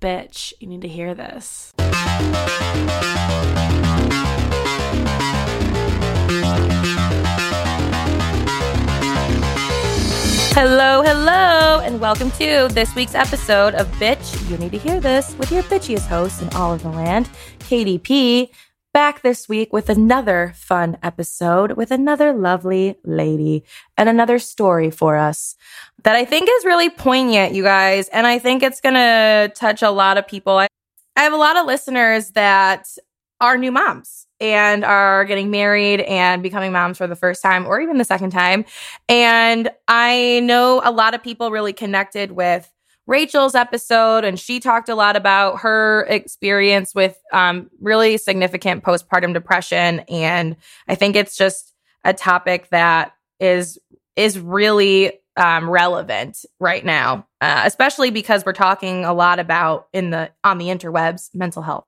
[0.00, 1.72] bitch, you need to hear this.
[10.52, 15.36] Hello, hello, and welcome to this week's episode of Bitch, You Need to Hear This
[15.38, 17.28] with your bitchiest host in all of the land,
[17.60, 18.50] KDP.
[18.92, 23.62] Back this week with another fun episode with another lovely lady
[23.96, 25.54] and another story for us
[26.04, 28.08] that I think is really poignant, you guys.
[28.08, 30.56] And I think it's going to touch a lot of people.
[30.56, 30.68] I
[31.16, 32.86] have a lot of listeners that
[33.40, 37.80] are new moms and are getting married and becoming moms for the first time or
[37.80, 38.64] even the second time.
[39.08, 42.70] And I know a lot of people really connected with
[43.06, 49.34] Rachel's episode, and she talked a lot about her experience with um, really significant postpartum
[49.34, 50.00] depression.
[50.08, 51.74] And I think it's just
[52.04, 53.78] a topic that is
[54.16, 60.10] is really um, relevant right now, uh, especially because we're talking a lot about in
[60.10, 61.86] the on the interwebs mental health.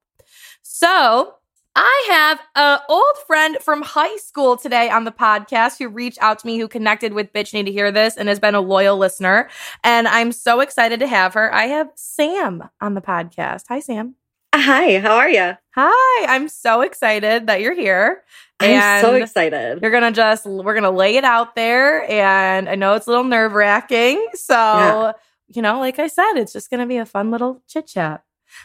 [0.62, 1.34] So
[1.75, 6.39] I have an old friend from high school today on the podcast who reached out
[6.41, 8.98] to me, who connected with Bitch Need to Hear This and has been a loyal
[8.98, 9.48] listener.
[9.83, 11.53] And I'm so excited to have her.
[11.55, 13.64] I have Sam on the podcast.
[13.69, 14.17] Hi, Sam.
[14.64, 15.56] Hi, how are you?
[15.74, 18.22] Hi, I'm so excited that you're here.
[18.60, 19.80] I'm so excited.
[19.82, 23.24] You're gonna just we're gonna lay it out there, and I know it's a little
[23.24, 24.24] nerve wracking.
[24.34, 25.12] So yeah.
[25.48, 28.22] you know, like I said, it's just gonna be a fun little chit chat.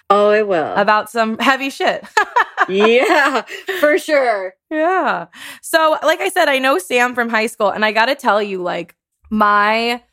[0.07, 2.05] Oh, it will about some heavy shit.
[2.69, 3.41] yeah,
[3.79, 4.53] for sure.
[4.69, 5.25] Yeah.
[5.63, 8.39] So, like I said, I know Sam from high school, and I got to tell
[8.39, 8.95] you, like
[9.31, 10.03] my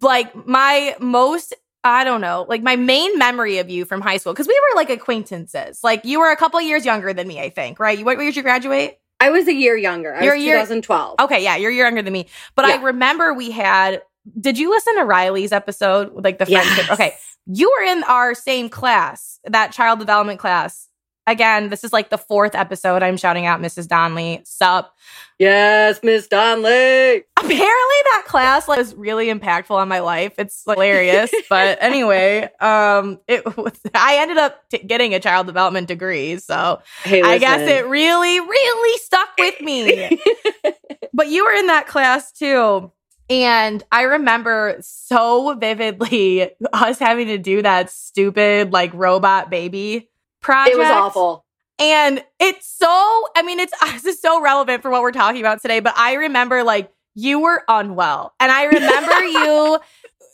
[0.00, 1.52] like my most
[1.86, 4.76] I don't know, like my main memory of you from high school, because we were
[4.76, 5.80] like acquaintances.
[5.82, 8.04] Like you were a couple years younger than me, I think, right?
[8.04, 8.98] What year did you graduate?
[9.20, 10.14] I was a year younger.
[10.14, 11.20] I you're was 2012.
[11.20, 12.26] Okay, yeah, you're a year younger than me.
[12.54, 12.74] But yeah.
[12.74, 14.02] I remember we had.
[14.40, 16.86] Did you listen to Riley's episode, like the friendship?
[16.88, 16.90] Yes.
[16.90, 17.14] Okay,
[17.46, 20.88] you were in our same class, that child development class.
[21.28, 23.02] Again, this is like the fourth episode.
[23.02, 23.88] I'm shouting out Mrs.
[23.88, 24.42] Donnelly.
[24.44, 24.94] Sup?
[25.38, 27.24] Yes, Miss Donnelly.
[27.36, 30.32] Apparently, that class like, was really impactful on my life.
[30.38, 31.30] It's hilarious.
[31.50, 36.80] but anyway, um, it was, I ended up t- getting a child development degree, so
[37.04, 40.20] hey, I guess it really, really stuck with me.
[41.12, 42.90] but you were in that class too.
[43.28, 50.08] And I remember so vividly us having to do that stupid like robot baby
[50.40, 50.76] project.
[50.76, 51.45] It was awful.
[51.78, 52.88] And it's so,
[53.36, 56.14] I mean, it's this is so relevant for what we're talking about today, but I
[56.14, 58.34] remember like you were unwell.
[58.40, 59.78] And I remember you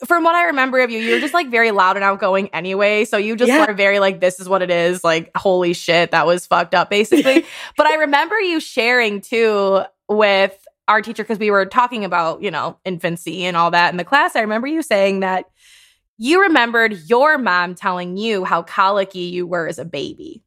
[0.06, 3.04] from what I remember of you, you were just like very loud and outgoing anyway.
[3.04, 3.64] So you just yeah.
[3.66, 5.04] were very like, this is what it is.
[5.04, 7.44] Like, holy shit, that was fucked up, basically.
[7.76, 12.50] but I remember you sharing too with our teacher because we were talking about, you
[12.50, 14.34] know, infancy and all that in the class.
[14.34, 15.47] I remember you saying that
[16.19, 20.41] you remembered your mom telling you how colicky you were as a baby.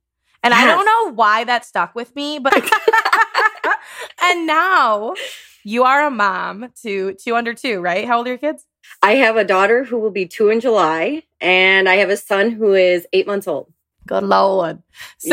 [0.46, 0.64] And yes.
[0.64, 2.54] I don't know why that stuck with me, but
[4.22, 5.16] and now
[5.64, 8.06] you are a mom to two under two, right?
[8.06, 8.64] How old are your kids?
[9.02, 12.52] I have a daughter who will be two in July, and I have a son
[12.52, 13.74] who is eight months old.
[14.06, 14.84] Good lord.
[15.18, 15.30] So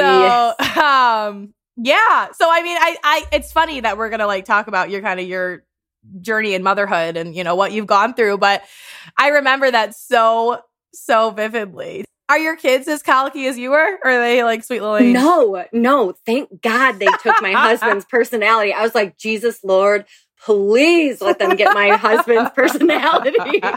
[0.58, 0.76] yes.
[0.78, 2.28] um yeah.
[2.32, 5.20] So I mean, I, I, it's funny that we're gonna like talk about your kind
[5.20, 5.62] of your
[6.22, 8.62] journey in motherhood and you know what you've gone through, but
[9.18, 10.62] I remember that so
[10.94, 12.06] so vividly.
[12.32, 14.98] Are your kids as colicky as you were, or are they like sweet little?
[15.00, 16.14] No, no.
[16.24, 18.72] Thank God they took my husband's personality.
[18.72, 20.06] I was like, Jesus Lord,
[20.42, 23.36] please let them get my husband's personality.
[23.62, 23.68] and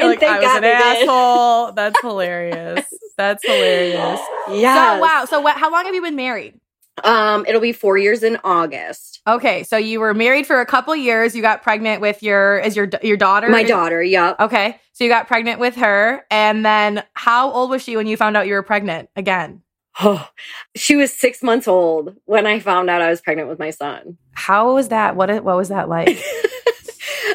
[0.00, 1.72] like, thank I was God an asshole.
[1.72, 2.86] That's hilarious.
[3.18, 4.20] That's hilarious.
[4.48, 4.94] Yeah.
[4.96, 5.26] So wow.
[5.28, 5.58] So what?
[5.58, 6.58] How long have you been married?
[7.04, 9.20] Um, it'll be four years in August.
[9.26, 11.34] Okay, so you were married for a couple years.
[11.34, 13.48] You got pregnant with your is your your daughter?
[13.48, 14.02] My daughter.
[14.02, 14.40] Yep.
[14.40, 18.16] Okay, so you got pregnant with her, and then how old was she when you
[18.16, 19.62] found out you were pregnant again?
[20.00, 20.28] Oh,
[20.76, 24.18] she was six months old when I found out I was pregnant with my son.
[24.32, 25.16] How was that?
[25.16, 26.08] What what was that like?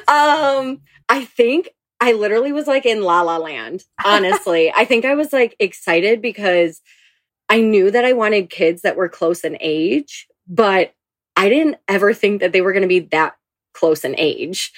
[0.08, 1.70] um, I think
[2.00, 3.86] I literally was like in La La Land.
[4.06, 6.82] Honestly, I think I was like excited because
[7.50, 10.94] I knew that I wanted kids that were close in age, but
[11.36, 13.36] I didn't ever think that they were going to be that
[13.74, 14.74] close in age.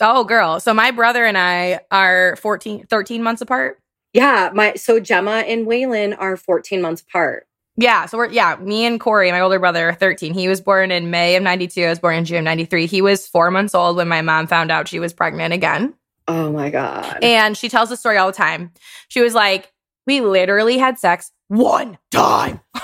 [0.00, 0.60] Oh, girl.
[0.60, 3.80] So my brother and I are 14, 13 months apart.
[4.12, 7.46] Yeah, my so Gemma and Waylon are 14 months apart.
[7.76, 10.34] Yeah, so we're yeah, me and Corey, my older brother, are 13.
[10.34, 11.84] He was born in May of 92.
[11.84, 12.86] I was born in June of 93.
[12.86, 15.94] He was 4 months old when my mom found out she was pregnant again.
[16.26, 17.18] Oh my god.
[17.22, 18.72] And she tells the story all the time.
[19.08, 19.72] She was like,
[20.06, 22.60] "We literally had sex one time."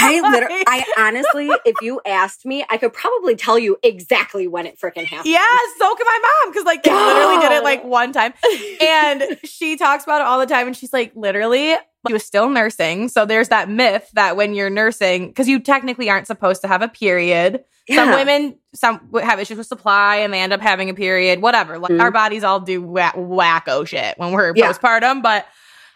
[0.00, 4.66] I literally, I honestly, if you asked me, I could probably tell you exactly when
[4.66, 5.32] it freaking happened.
[5.32, 8.32] Yeah, so can my mom because like they literally did it like one time,
[8.80, 10.66] and she talks about it all the time.
[10.66, 11.74] And she's like, literally,
[12.06, 13.08] she was still nursing.
[13.08, 16.82] So there's that myth that when you're nursing, because you technically aren't supposed to have
[16.82, 17.64] a period.
[17.88, 17.96] Yeah.
[17.96, 21.40] Some women, some have issues with supply and they end up having a period.
[21.40, 22.00] Whatever, like mm.
[22.00, 24.70] our bodies all do whack- wacko shit when we're yeah.
[24.70, 25.46] postpartum, but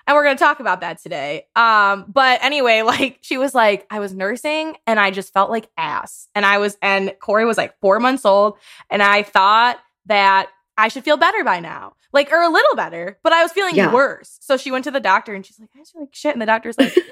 [0.06, 1.46] and we're going to talk about that today.
[1.54, 5.68] Um, but anyway, like she was like, I was nursing and I just felt like
[5.76, 6.28] ass.
[6.34, 8.56] And I was, and Corey was like four months old.
[8.90, 13.18] And I thought that I should feel better by now, like, or a little better,
[13.22, 13.92] but I was feeling yeah.
[13.92, 14.38] worse.
[14.40, 16.32] So she went to the doctor and she's like, I feel like shit.
[16.32, 16.94] And the doctor's like,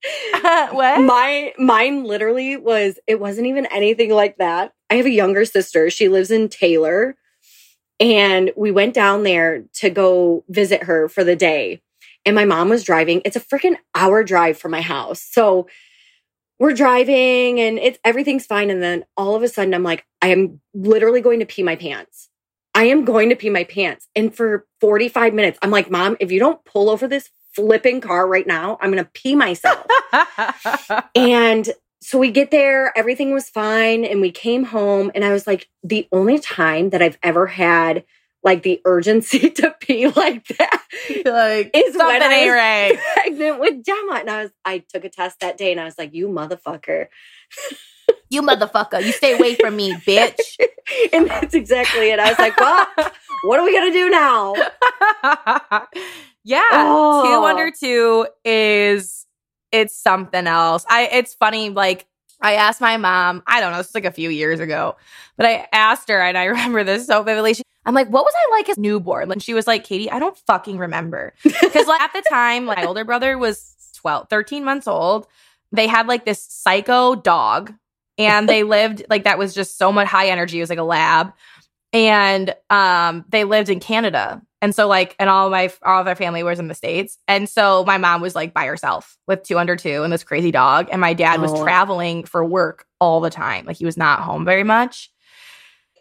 [0.40, 1.00] what?
[1.00, 4.72] My, mine literally was, it wasn't even anything like that.
[4.88, 5.90] I have a younger sister.
[5.90, 7.16] She lives in Taylor.
[8.00, 11.82] And we went down there to go visit her for the day
[12.28, 13.22] and my mom was driving.
[13.24, 15.22] It's a freaking hour drive from my house.
[15.22, 15.66] So
[16.58, 18.68] we're driving and it's everything's fine.
[18.68, 21.74] And then all of a sudden I'm like, I am literally going to pee my
[21.74, 22.28] pants.
[22.74, 24.08] I am going to pee my pants.
[24.14, 28.28] And for 45 minutes, I'm like, Mom, if you don't pull over this flipping car
[28.28, 29.86] right now, I'm going to pee myself.
[31.14, 31.66] and
[32.02, 34.04] so we get there, everything was fine.
[34.04, 35.10] And we came home.
[35.14, 38.04] And I was like, the only time that I've ever had
[38.42, 40.78] like the urgency to pee like that
[41.24, 42.98] like is when I was right.
[43.14, 44.14] pregnant with Gemma.
[44.20, 47.08] And I was I took a test that day and I was like, you motherfucker.
[48.30, 50.40] you motherfucker, you stay away from me, bitch.
[51.12, 52.18] and that's exactly it.
[52.18, 52.86] I was like, well,
[53.44, 54.54] what are we gonna do now?
[56.44, 56.68] yeah.
[56.72, 57.24] Oh.
[57.24, 57.78] Two under oh.
[57.78, 59.26] two is
[59.72, 60.84] it's something else.
[60.88, 62.06] I it's funny, like
[62.40, 64.96] I asked my mom, I don't know, this was like a few years ago,
[65.36, 67.54] but I asked her, and I remember this so vividly.
[67.54, 69.30] She, I'm like, what was I like as newborn?
[69.32, 71.32] And she was like, Katie, I don't fucking remember.
[71.42, 75.26] Because like, at the time, my older brother was 12, 13 months old.
[75.72, 77.72] They had like this psycho dog,
[78.16, 80.58] and they lived like that was just so much high energy.
[80.58, 81.32] It was like a lab.
[81.92, 84.42] And um, they lived in Canada.
[84.60, 87.18] And so like, and all my all of our family was in the States.
[87.28, 90.50] And so my mom was like by herself with two under two and this crazy
[90.50, 90.88] dog.
[90.90, 91.62] And my dad was oh.
[91.62, 93.66] traveling for work all the time.
[93.66, 95.10] Like he was not home very much.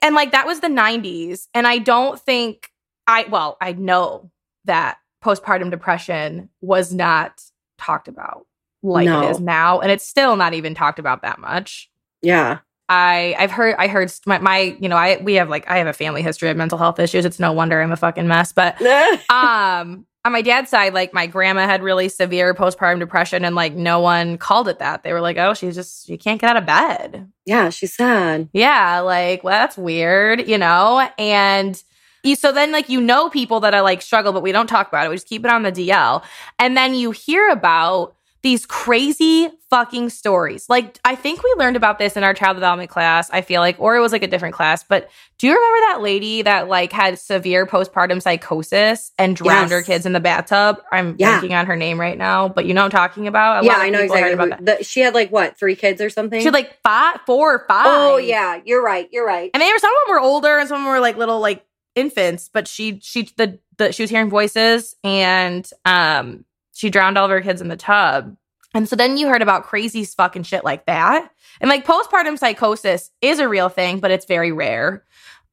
[0.02, 1.48] And like that was the 90s.
[1.54, 2.72] And I don't think
[3.06, 4.32] I well, I know
[4.66, 7.42] that postpartum depression was not
[7.78, 8.48] talked about
[8.82, 9.22] like no.
[9.22, 9.80] it is now.
[9.80, 11.90] And it's still not even talked about that much.
[12.22, 12.60] Yeah.
[12.90, 15.88] I I've heard I heard my, my, you know I we have like I have
[15.88, 17.26] a family history of mental health issues.
[17.26, 18.54] It's no wonder I'm a fucking mess.
[18.54, 18.82] But
[19.30, 23.74] um on my dad's side, like my grandma had really severe postpartum depression, and like
[23.74, 25.04] no one called it that.
[25.04, 28.50] They were like, "Oh, she's just she can't get out of bed." Yeah, she's sad.
[28.52, 31.10] Yeah, like well, that's weird, you know.
[31.18, 31.82] And
[32.24, 34.90] you, so then like you know people that are like struggle, but we don't talk
[34.90, 35.10] about it.
[35.10, 36.22] We just keep it on the DL,
[36.60, 40.70] and then you hear about these crazy fucking stories.
[40.70, 43.76] Like, I think we learned about this in our child development class, I feel like,
[43.80, 44.84] or it was like a different class.
[44.84, 49.80] But do you remember that lady that like had severe postpartum psychosis and drowned yes.
[49.80, 50.82] her kids in the bathtub?
[50.92, 51.42] I'm yeah.
[51.42, 53.64] blanking on her name right now, but you know I'm talking about?
[53.64, 54.34] A yeah, I know exactly.
[54.34, 54.66] About that.
[54.66, 56.40] The, she had like what, three kids or something?
[56.40, 57.86] She had like five, four or five.
[57.88, 59.10] Oh, yeah, you're right.
[59.12, 59.50] You're right.
[59.54, 61.40] And they were, some of them were older and some of them were like little,
[61.40, 61.64] like,
[61.96, 66.46] infants but she she the, the she was hearing voices and um
[66.78, 68.38] she drowned all of her kids in the tub.
[68.74, 71.32] And so then you heard about crazy fucking shit like that.
[71.60, 75.04] And like postpartum psychosis is a real thing, but it's very rare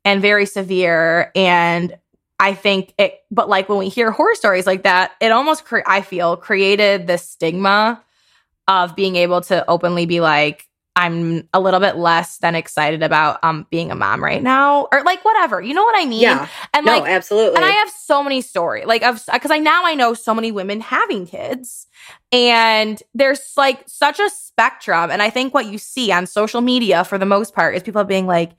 [0.05, 1.31] and very severe.
[1.35, 1.97] And
[2.39, 5.79] I think it, but like when we hear horror stories like that, it almost, cre-
[5.87, 8.03] I feel, created the stigma
[8.69, 13.43] of being able to openly be like, I'm a little bit less than excited about
[13.43, 15.61] um being a mom right now or like whatever.
[15.61, 16.21] You know what I mean?
[16.21, 16.49] Yeah.
[16.73, 17.57] And no, like absolutely.
[17.57, 20.53] And I have so many stories like of because I now I know so many
[20.53, 21.87] women having kids
[22.31, 27.05] and there's like such a spectrum and I think what you see on social media
[27.05, 28.53] for the most part is people being like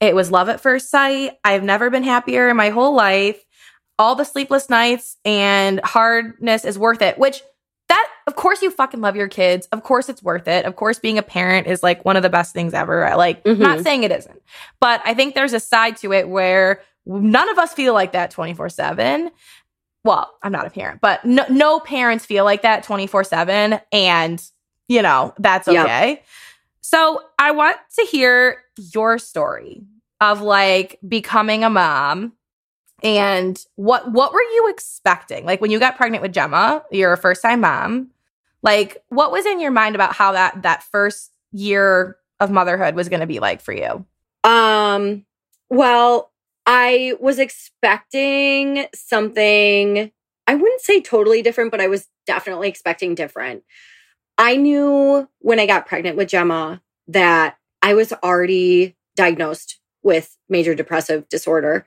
[0.00, 1.38] it was love at first sight.
[1.44, 3.44] I've never been happier in my whole life.
[3.98, 7.40] All the sleepless nights and hardness is worth it, which
[7.88, 9.66] that of course you fucking love your kids.
[9.72, 10.64] Of course it's worth it.
[10.64, 13.06] Of course being a parent is like one of the best things ever.
[13.06, 13.62] I like mm-hmm.
[13.62, 14.40] not saying it isn't.
[14.80, 18.32] But I think there's a side to it where none of us feel like that
[18.32, 19.30] 24/7.
[20.04, 24.42] Well, I'm not a parent, but no, no parents feel like that 24/7 and
[24.88, 26.08] you know, that's okay.
[26.10, 26.24] Yep.
[26.82, 29.84] So, I want to hear your story
[30.20, 32.32] of like becoming a mom
[33.02, 35.44] and what what were you expecting?
[35.44, 38.10] Like when you got pregnant with Gemma, you're a first time mom.
[38.62, 43.08] Like what was in your mind about how that that first year of motherhood was
[43.08, 44.04] going to be like for you?
[44.44, 45.24] Um
[45.68, 46.30] well,
[46.66, 50.12] I was expecting something
[50.46, 53.62] I wouldn't say totally different, but I was definitely expecting different.
[54.38, 60.74] I knew when I got pregnant with Gemma that I was already diagnosed with major
[60.74, 61.86] depressive disorder.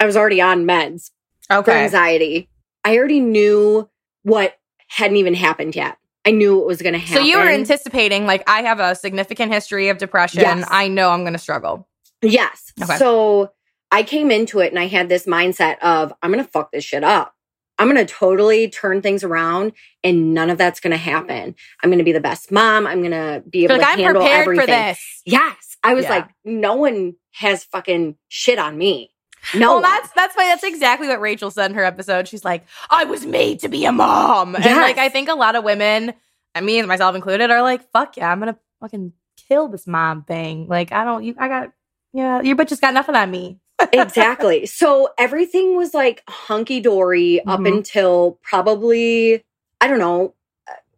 [0.00, 1.10] I was already on meds
[1.48, 1.84] for Okay.
[1.84, 2.48] anxiety.
[2.84, 3.88] I already knew
[4.22, 4.56] what
[4.88, 5.96] hadn't even happened yet.
[6.26, 7.16] I knew it was going to happen.
[7.16, 10.40] So you were anticipating, like, I have a significant history of depression.
[10.40, 10.66] Yes.
[10.70, 11.86] I know I'm going to struggle.
[12.22, 12.72] Yes.
[12.82, 12.96] Okay.
[12.96, 13.52] So
[13.90, 16.84] I came into it and I had this mindset of I'm going to fuck this
[16.84, 17.34] shit up.
[17.78, 19.72] I'm going to totally turn things around
[20.02, 21.54] and none of that's going to happen.
[21.82, 22.86] I'm going to be the best mom.
[22.86, 24.66] I'm going to be able Like, to I'm handle prepared everything.
[24.66, 25.22] for this.
[25.26, 25.76] Yes.
[25.82, 26.10] I was Yeah.
[26.10, 29.10] like, no one has fucking shit on me.
[29.54, 29.72] No.
[29.74, 32.28] well, that's that's why that's exactly what Rachel said in her episode.
[32.28, 35.56] She's like, "I was made to be a mom," and like I think a lot
[35.56, 36.14] of women,
[36.54, 39.12] and me and myself included, are like, "Fuck yeah, I'm gonna fucking
[39.48, 41.72] kill this mom thing." Like I don't, you, I got,
[42.12, 43.58] yeah, your bitch has got nothing on me.
[43.92, 44.66] exactly.
[44.66, 47.76] So everything was like hunky dory up Mhm.
[47.78, 49.42] until probably,
[49.80, 50.34] I don't know,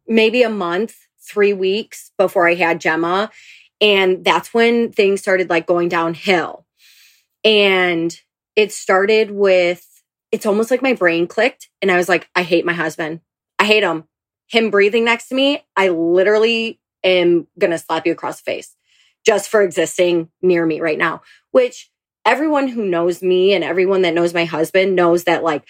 [0.07, 3.31] maybe a month, three weeks before I had Gemma.
[3.81, 6.67] And that's when things started like going downhill.
[7.45, 8.15] And
[8.57, 9.87] it started with,
[10.33, 11.69] it's almost like my brain clicked.
[11.81, 13.21] And I was like, I hate my husband.
[13.59, 14.05] I hate him.
[14.49, 18.75] Him breathing next to me, I literally am to slap you across the face
[19.25, 21.91] just for existing near me right now, which
[22.25, 25.65] everyone who knows me and everyone that knows my husband knows that like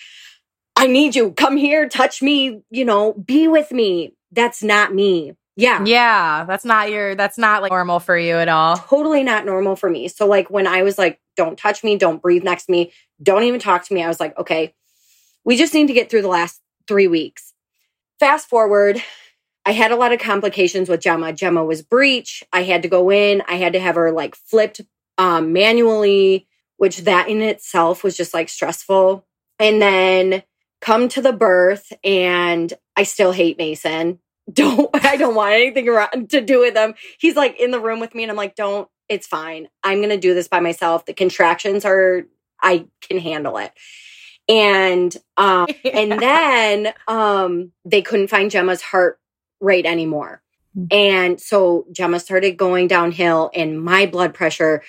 [0.76, 1.32] I need you.
[1.32, 4.14] Come here, touch me, you know, be with me.
[4.30, 5.32] That's not me.
[5.56, 5.82] Yeah.
[5.84, 8.76] Yeah, that's not your, that's not like normal for you at all.
[8.76, 10.08] Totally not normal for me.
[10.08, 13.44] So like when I was like don't touch me, don't breathe next to me, don't
[13.44, 14.74] even talk to me, I was like, okay,
[15.44, 17.52] we just need to get through the last 3 weeks.
[18.18, 19.02] Fast forward,
[19.66, 21.32] I had a lot of complications with Gemma.
[21.32, 22.44] Gemma was breech.
[22.52, 23.42] I had to go in.
[23.48, 24.80] I had to have her like flipped
[25.18, 26.46] um, manually,
[26.76, 29.26] which that in itself was just like stressful.
[29.58, 30.42] And then
[30.80, 34.20] come to the birth, and I still hate Mason.
[34.52, 36.94] Don't I don't want anything around to do with him.
[37.18, 38.88] He's like in the room with me, and I'm like, don't.
[39.08, 39.68] It's fine.
[39.84, 41.06] I'm gonna do this by myself.
[41.06, 42.26] The contractions are.
[42.60, 43.72] I can handle it.
[44.48, 49.18] And um, and then um they couldn't find Gemma's heart
[49.60, 50.42] rate anymore.
[50.76, 50.92] Mm.
[50.92, 54.82] And so Gemma started going downhill and my blood pressure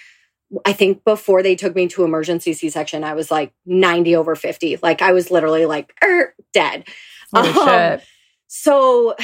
[0.66, 4.80] I think before they took me to emergency C-section I was like 90 over 50.
[4.82, 6.88] Like I was literally like er, dead.
[7.34, 7.54] Holy Um,
[8.00, 8.08] shit.
[8.48, 9.16] So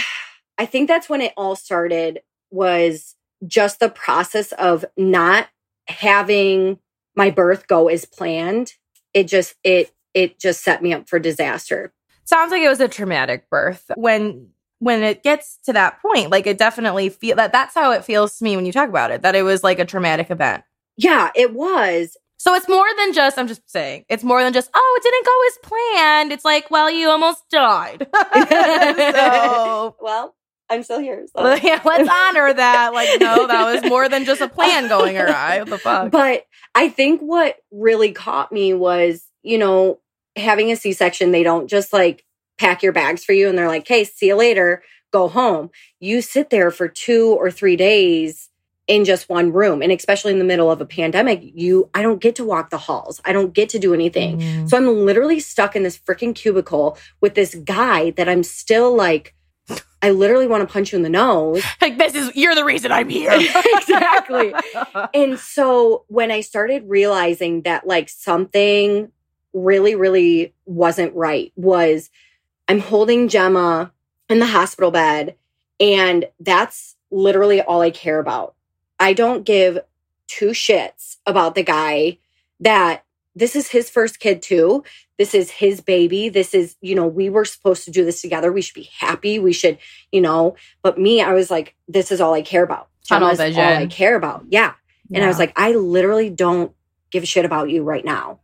[0.57, 3.15] I think that's when it all started was
[3.45, 5.47] just the process of not
[5.87, 6.79] having
[7.15, 8.73] my birth go as planned.
[9.13, 11.93] It just it it just set me up for disaster.
[12.25, 13.91] Sounds like it was a traumatic birth.
[13.95, 14.49] When
[14.79, 18.37] when it gets to that point, like it definitely feel that that's how it feels
[18.37, 19.21] to me when you talk about it.
[19.21, 20.63] That it was like a traumatic event.
[20.97, 22.17] Yeah, it was.
[22.43, 25.25] So it's more than just, I'm just saying, it's more than just, oh, it didn't
[25.25, 26.33] go as planned.
[26.33, 28.05] It's like, well, you almost died.
[28.35, 30.35] so well,
[30.69, 31.25] I'm still here.
[31.33, 31.53] so.
[31.53, 32.91] yeah, let's honor that.
[32.93, 35.59] Like, no, that was more than just a plan going awry.
[35.59, 36.11] What the fuck?
[36.11, 36.45] But
[36.75, 40.01] I think what really caught me was, you know,
[40.35, 42.25] having a C section, they don't just like
[42.59, 44.83] pack your bags for you and they're like, hey, see you later,
[45.13, 45.69] go home.
[46.01, 48.49] You sit there for two or three days
[48.87, 49.81] in just one room.
[49.81, 52.77] And especially in the middle of a pandemic, you, I don't get to walk the
[52.77, 53.21] halls.
[53.23, 54.39] I don't get to do anything.
[54.39, 54.69] Mm.
[54.69, 59.35] So I'm literally stuck in this freaking cubicle with this guy that I'm still like,
[60.01, 61.63] I literally want to punch you in the nose.
[61.81, 63.31] like, this is, you're the reason I'm here.
[63.75, 64.53] Exactly.
[65.13, 69.11] And so when I started realizing that like something
[69.53, 72.09] really, really wasn't right was
[72.67, 73.91] I'm holding Gemma
[74.29, 75.35] in the hospital bed
[75.79, 78.55] and that's literally all I care about.
[78.99, 79.79] I don't give
[80.27, 82.17] two shits about the guy
[82.59, 83.03] that
[83.35, 84.83] this is his first kid too.
[85.17, 86.29] This is his baby.
[86.29, 88.51] This is, you know, we were supposed to do this together.
[88.51, 89.39] We should be happy.
[89.39, 89.77] We should,
[90.11, 92.89] you know, but me, I was like, this is all I care about.
[93.07, 93.61] Tunnel vision.
[93.61, 94.45] all I care about.
[94.49, 94.73] Yeah.
[95.13, 96.73] And I was like, I literally don't
[97.11, 98.39] give a shit about you right now.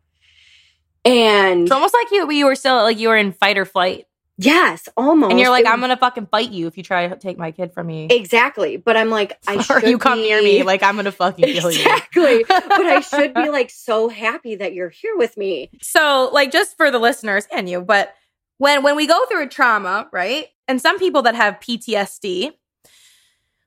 [1.05, 4.05] And it's almost like you, you were still, like, you were in fight or flight.
[4.39, 5.31] Yes, almost.
[5.31, 7.37] And you're like, It- I'm going to fucking fight you if you try to take
[7.37, 8.07] my kid from me.
[8.09, 8.77] exactly.
[8.77, 11.45] But I'm like, I or should you come near me, like, I'm going to fucking
[11.45, 11.79] kill you.
[11.79, 12.43] exactly.
[12.47, 15.69] but I should be like so happy that you're here with me.
[15.81, 18.15] So, like, just for the listeners and you, but
[18.57, 20.47] when when we go through a trauma, right?
[20.67, 22.51] And some people that have PTSD,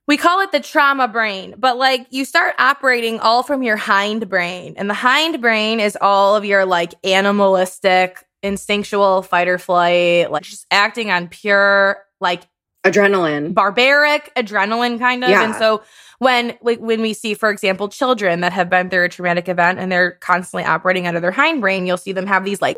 [0.07, 1.55] we call it the trauma brain.
[1.59, 5.97] But like, you start operating all from your hind brain, and the hind brain is
[6.00, 12.42] all of your like animalistic, instinctual fight or flight, like just acting on pure like
[12.84, 13.54] Adrenaline.
[13.54, 15.30] barbaric adrenaline kind of.
[15.30, 15.44] Yeah.
[15.44, 15.82] And so
[16.22, 19.80] when like when we see for example children that have been through a traumatic event
[19.80, 22.76] and they're constantly operating out of their hindbrain you'll see them have these like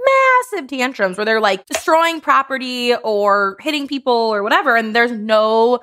[0.53, 5.79] massive tantrums where they're like destroying property or hitting people or whatever and there's no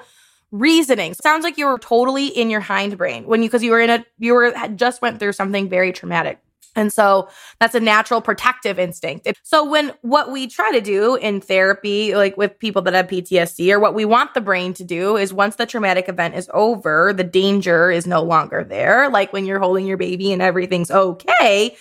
[0.51, 3.91] reasoning sounds like you were totally in your hindbrain when you because you were in
[3.91, 6.39] a you were just went through something very traumatic
[6.75, 9.27] and so that's a natural protective instinct.
[9.43, 13.71] So when what we try to do in therapy, like with people that have PTSD
[13.71, 17.13] or what we want the brain to do is once the traumatic event is over,
[17.13, 19.09] the danger is no longer there.
[19.09, 21.75] Like when you're holding your baby and everything's okay,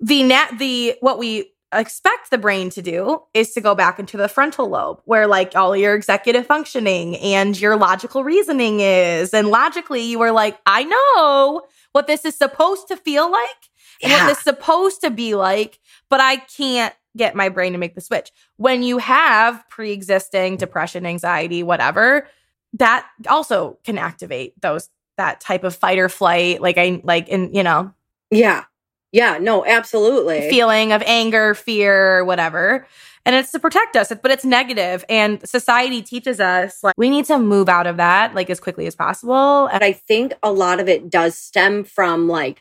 [0.00, 4.16] the net, the, what we expect the brain to do is to go back into
[4.16, 9.34] the frontal lobe where like all your executive functioning and your logical reasoning is.
[9.34, 13.67] And logically you are like, I know what this is supposed to feel like
[14.00, 14.26] yeah.
[14.26, 15.78] what this supposed to be like,
[16.08, 18.30] but I can't get my brain to make the switch.
[18.56, 22.28] When you have pre-existing depression, anxiety, whatever,
[22.74, 27.52] that also can activate those that type of fight or flight like I like in,
[27.52, 27.92] you know.
[28.30, 28.64] Yeah.
[29.10, 30.48] Yeah, no, absolutely.
[30.50, 32.86] Feeling of anger, fear, whatever.
[33.24, 37.24] And it's to protect us, but it's negative and society teaches us like we need
[37.26, 39.66] to move out of that like as quickly as possible.
[39.66, 42.60] And I think a lot of it does stem from like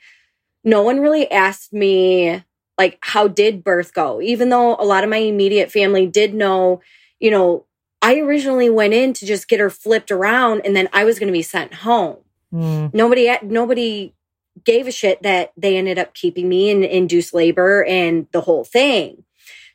[0.64, 2.44] no one really asked me
[2.78, 4.22] like how did birth go?
[4.22, 6.82] Even though a lot of my immediate family did know
[7.20, 7.66] you know
[8.02, 11.28] i originally went in to just get her flipped around and then i was going
[11.28, 12.18] to be sent home.
[12.54, 12.94] Mm.
[12.94, 14.14] nobody nobody
[14.64, 18.64] gave a shit that they ended up keeping me in induced labor and the whole
[18.64, 19.24] thing.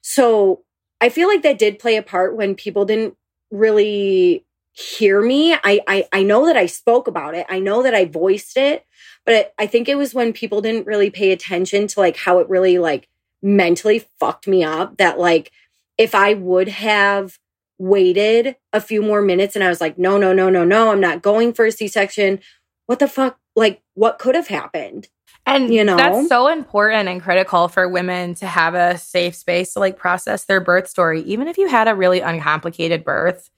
[0.00, 0.64] So
[1.00, 3.16] i feel like that did play a part when people didn't
[3.50, 5.52] really hear me.
[5.52, 7.46] I i, I know that i spoke about it.
[7.50, 8.86] I know that i voiced it
[9.24, 12.48] but I think it was when people didn't really pay attention to like how it
[12.48, 13.08] really like
[13.42, 15.52] mentally fucked me up that like
[15.98, 17.38] if I would have
[17.78, 21.00] waited a few more minutes and I was like, no, no, no, no, no, I'm
[21.00, 22.40] not going for a C section.
[22.86, 23.38] What the fuck?
[23.54, 25.08] Like, what could have happened?
[25.44, 29.72] And you know, that's so important and critical for women to have a safe space
[29.72, 31.22] to like process their birth story.
[31.22, 33.50] Even if you had a really uncomplicated birth,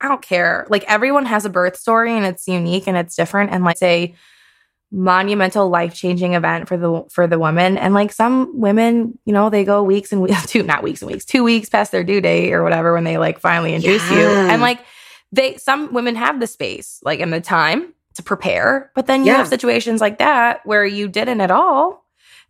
[0.00, 0.66] I don't care.
[0.68, 3.50] Like, everyone has a birth story and it's unique and it's different.
[3.52, 4.14] And like, say,
[4.90, 9.62] monumental life-changing event for the for the woman and like some women you know they
[9.62, 12.52] go weeks and weeks two not weeks and weeks two weeks past their due date
[12.52, 14.18] or whatever when they like finally induce yeah.
[14.18, 14.80] you and like
[15.30, 19.26] they some women have the space like in the time to prepare but then you
[19.26, 19.36] yeah.
[19.36, 22.06] have situations like that where you didn't at all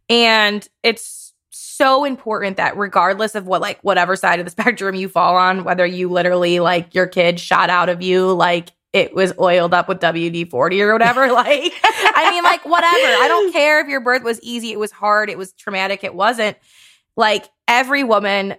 [0.09, 5.09] and it's so important that regardless of what like whatever side of the spectrum you
[5.09, 9.33] fall on whether you literally like your kid shot out of you like it was
[9.38, 11.29] oiled up with WD 40 or whatever.
[11.38, 12.96] Like, I mean, like, whatever.
[12.96, 16.14] I don't care if your birth was easy, it was hard, it was traumatic, it
[16.14, 16.57] wasn't.
[17.16, 18.57] Like, every woman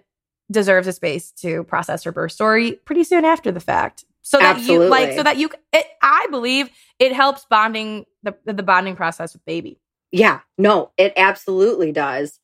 [0.49, 4.05] deserves a space to process her birth story pretty soon after the fact.
[4.21, 4.85] So that Absolutely.
[4.85, 9.33] you, like, so that you, it, I believe it helps bonding, the, the bonding process
[9.33, 9.79] with baby.
[10.11, 12.39] Yeah, no, it absolutely does.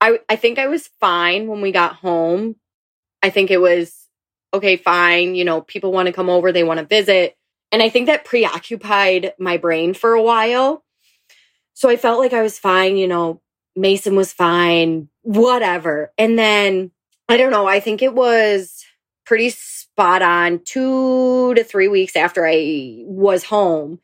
[0.00, 2.56] I, I think I was fine when we got home.
[3.22, 4.07] I think it was
[4.52, 7.36] okay, fine, you know, people want to come over, they want to visit.
[7.70, 10.84] And I think that preoccupied my brain for a while.
[11.74, 13.40] So I felt like I was fine, you know,
[13.76, 16.12] Mason was fine, whatever.
[16.18, 16.90] And then
[17.28, 18.84] I don't know, I think it was
[19.26, 24.00] pretty spot on two to three weeks after I was home,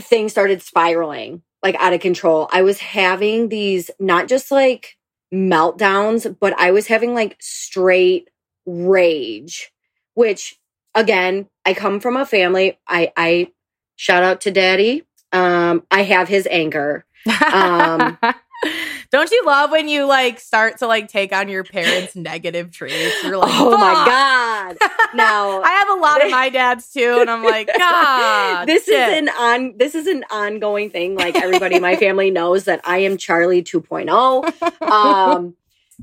[0.00, 2.48] things started spiraling like out of control.
[2.52, 4.96] I was having these not just like
[5.32, 8.30] meltdowns, but I was having like straight
[8.70, 9.72] rage,
[10.14, 10.58] which
[10.94, 12.78] again, I come from a family.
[12.86, 13.52] I, I
[13.96, 15.04] shout out to daddy.
[15.32, 17.04] Um, I have his anger.
[17.52, 18.18] Um,
[19.10, 23.24] Don't you love when you like start to like take on your parents' negative traits?
[23.24, 24.76] You're like, oh my god!
[25.12, 28.94] No, I have a lot of my dads too, and I'm like, God, this shit.
[28.94, 31.16] is an on this is an ongoing thing.
[31.16, 34.88] Like everybody in my family knows that I am Charlie 2.0.
[34.88, 35.56] Um,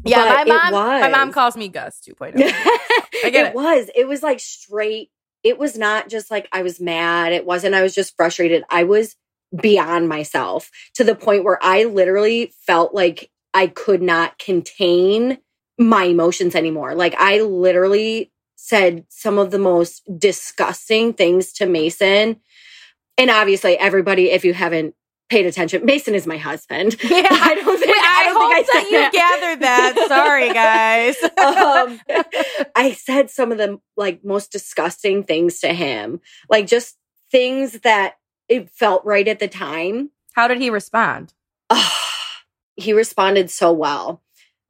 [0.04, 0.72] yeah, my mom.
[1.02, 2.34] My mom calls me Gus 2.0.
[3.24, 3.56] I get it, it.
[3.56, 5.10] Was it was like straight.
[5.44, 7.34] It was not just like I was mad.
[7.34, 7.76] It wasn't.
[7.76, 8.64] I was just frustrated.
[8.70, 9.16] I was
[9.56, 15.38] beyond myself to the point where I literally felt like I could not contain
[15.80, 16.96] my emotions anymore.
[16.96, 22.42] Like I literally said some of the most disgusting things to Mason.
[23.18, 24.96] And obviously, everybody, if you haven't
[25.30, 25.86] paid attention.
[25.86, 26.96] Mason is my husband.
[27.08, 27.26] Yeah.
[27.32, 30.06] I don't think, Wait, I, I don't hope think I that you gathered that.
[30.08, 31.16] Sorry, guys.
[31.38, 36.98] um, I said some of the like most disgusting things to him, like just
[37.32, 38.18] things that
[38.50, 40.12] it felt right at the time.
[40.34, 41.34] How did he respond?
[42.76, 44.22] he responded so well.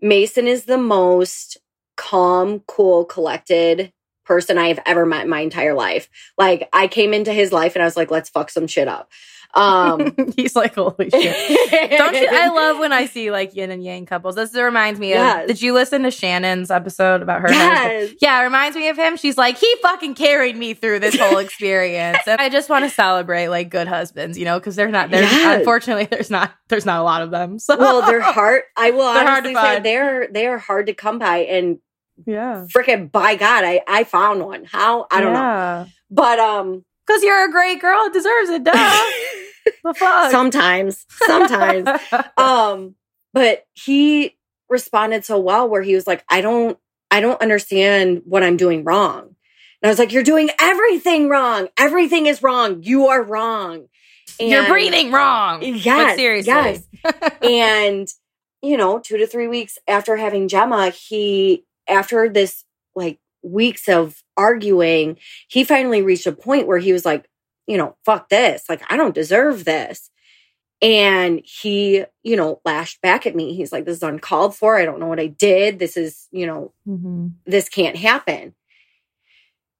[0.01, 1.57] Mason is the most
[1.97, 3.91] calm, cool, collected
[4.25, 6.09] person I have ever met in my entire life.
[6.37, 9.09] Like I came into his life and I was like, let's fuck some shit up.
[9.57, 11.91] Um, He's like, holy shit.
[11.97, 12.27] Don't you?
[12.31, 14.35] I love when I see like yin and yang couples.
[14.35, 15.17] This reminds me of.
[15.17, 15.47] Yes.
[15.47, 17.47] Did you listen to Shannon's episode about her?
[17.47, 18.01] and her husband?
[18.11, 18.13] Yes.
[18.21, 19.17] Yeah, it reminds me of him.
[19.17, 22.89] She's like, he fucking carried me through this whole experience, and I just want to
[22.89, 25.09] celebrate like good husbands, you know, because they're not.
[25.09, 25.59] There's Yes.
[25.59, 27.57] unfortunately there's not there's not a lot of them.
[27.59, 28.61] So well, they're hard.
[28.75, 31.37] I will They're honestly say they're they are hard to come by.
[31.39, 31.79] And
[32.25, 32.65] yeah.
[32.75, 34.65] freaking by God, I I found one.
[34.65, 38.63] How I don't know, but um, Because you're a great girl, it deserves it.
[38.63, 38.71] Duh.
[39.83, 40.31] the fuck.
[40.31, 41.87] sometimes, sometimes,
[42.37, 42.95] um,
[43.33, 44.37] but he
[44.69, 46.77] responded so well where he was like, I don't,
[47.09, 49.35] I don't understand what I'm doing wrong.
[49.81, 51.67] And I was like, You're doing everything wrong.
[51.77, 52.83] Everything is wrong.
[52.83, 53.87] You are wrong.
[54.39, 55.63] you're breathing wrong.
[55.63, 56.53] Yes, but seriously.
[56.53, 56.83] yes.
[57.41, 58.07] and
[58.61, 62.63] you know two to three weeks after having gemma he after this
[62.95, 67.29] like weeks of arguing he finally reached a point where he was like
[67.67, 70.09] you know fuck this like i don't deserve this
[70.81, 74.85] and he you know lashed back at me he's like this is uncalled for i
[74.85, 77.33] don't know what i did this is you know Mhm.
[77.45, 78.53] this can't happen.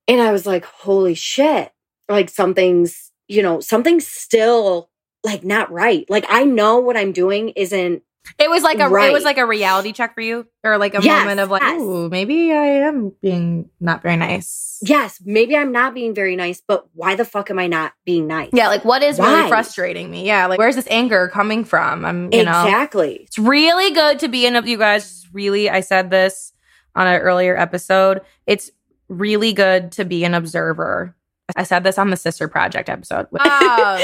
[0.10, 1.71] And I was like, holy shit.
[2.10, 4.89] Like something's, you know, something's still
[5.23, 6.06] like not right.
[6.10, 8.04] Like I know what I'm doing isn't
[8.40, 11.02] It was like a it was like a reality check for you, or like a
[11.02, 11.82] Yes, moment of like, yes.
[11.82, 14.80] ooh, maybe I am being not very nice.
[14.82, 18.28] yes, maybe I'm not being very nice, but why the fuck am I not being
[18.28, 18.50] nice?
[18.54, 20.26] Yeah, like what is really frustrating me?
[20.26, 22.06] Yeah, like where's this anger coming from?
[22.06, 23.16] I'm, you know, exactly.
[23.24, 24.56] it's really good to be in.
[24.56, 26.54] A, you guys, really, I said this
[26.96, 28.22] on an earlier episode.
[28.46, 28.72] It's
[29.08, 31.16] really good to be an observer.
[31.56, 33.28] I said this on the Sister Project episode.
[33.40, 34.02] Um,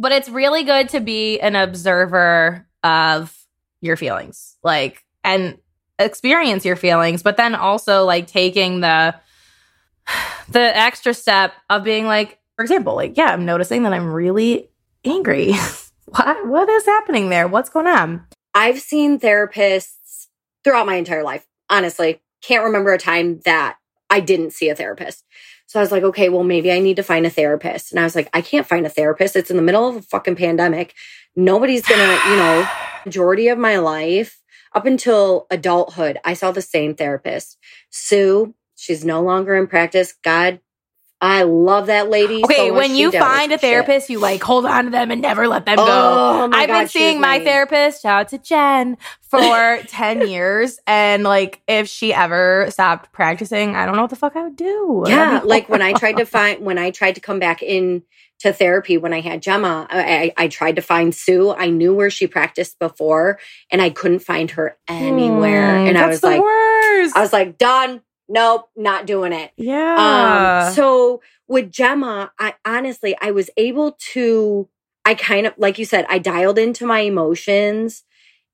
[0.00, 3.34] but it's really good to be an observer of
[3.80, 5.58] your feelings like and
[5.98, 9.14] experience your feelings but then also like taking the
[10.48, 14.68] the extra step of being like for example like yeah i'm noticing that i'm really
[15.04, 15.52] angry
[16.06, 18.24] what what is happening there what's going on
[18.58, 20.26] I've seen therapists
[20.64, 21.46] throughout my entire life.
[21.70, 23.76] Honestly, can't remember a time that
[24.10, 25.24] I didn't see a therapist.
[25.66, 27.92] So I was like, okay, well, maybe I need to find a therapist.
[27.92, 29.36] And I was like, I can't find a therapist.
[29.36, 30.94] It's in the middle of a fucking pandemic.
[31.36, 32.68] Nobody's gonna, you know,
[33.06, 34.40] majority of my life
[34.74, 37.58] up until adulthood, I saw the same therapist.
[37.90, 40.14] Sue, she's no longer in practice.
[40.24, 40.60] God,
[41.20, 42.44] I love that lady.
[42.44, 43.60] okay so when you find a shit.
[43.62, 46.68] therapist you like hold on to them and never let them go Oh I've been
[46.68, 50.78] God, she seeing my therapist, shout out to Jen, for 10 years.
[50.86, 54.56] And like, if she ever stopped practicing, I don't know what the fuck I would
[54.56, 55.04] do.
[55.06, 58.02] Yeah, like when I tried to find when I tried to come back in
[58.40, 61.52] to therapy when I had Gemma, I, I, I tried to find Sue.
[61.52, 63.38] I knew where she practiced before,
[63.70, 65.80] and I couldn't find her anywhere.
[65.80, 67.16] Hmm, and I was like, worst.
[67.16, 68.00] I was like, done.
[68.28, 69.52] Nope, not doing it.
[69.56, 70.66] yeah.
[70.68, 74.68] Um, so with Gemma, I honestly I was able to.
[75.04, 78.04] I kind of like you said, I dialed into my emotions,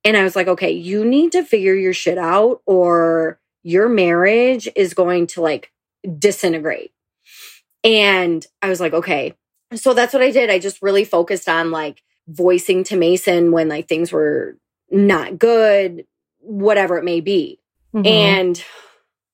[0.04, 4.68] and I was like, okay, you need to figure your shit out, or your marriage
[4.76, 5.72] is going to like
[6.18, 6.92] disintegrate.
[7.82, 9.34] And I was like, okay.
[9.74, 10.50] So that's what I did.
[10.50, 14.56] I just really focused on like voicing to Mason when like things were
[14.90, 16.06] not good,
[16.38, 17.58] whatever it may be.
[17.94, 18.06] Mhm.
[18.06, 18.64] And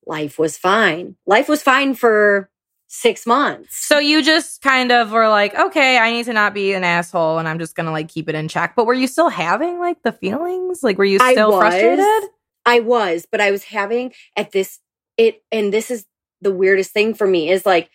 [0.07, 1.17] life was fine.
[1.27, 2.51] Life was fine for
[2.93, 3.87] six months.
[3.87, 7.39] so you just kind of were like, okay, I need to not be an asshole
[7.39, 8.75] and I'm just going to like keep it in check.
[8.75, 10.83] But were you still having like the feelings?
[10.83, 11.61] Like, were you I still was.
[11.61, 12.31] frustrated?
[12.67, 14.81] I was, but I was having at this
[15.17, 16.07] it and this is
[16.41, 17.91] the weirdest thing for me is like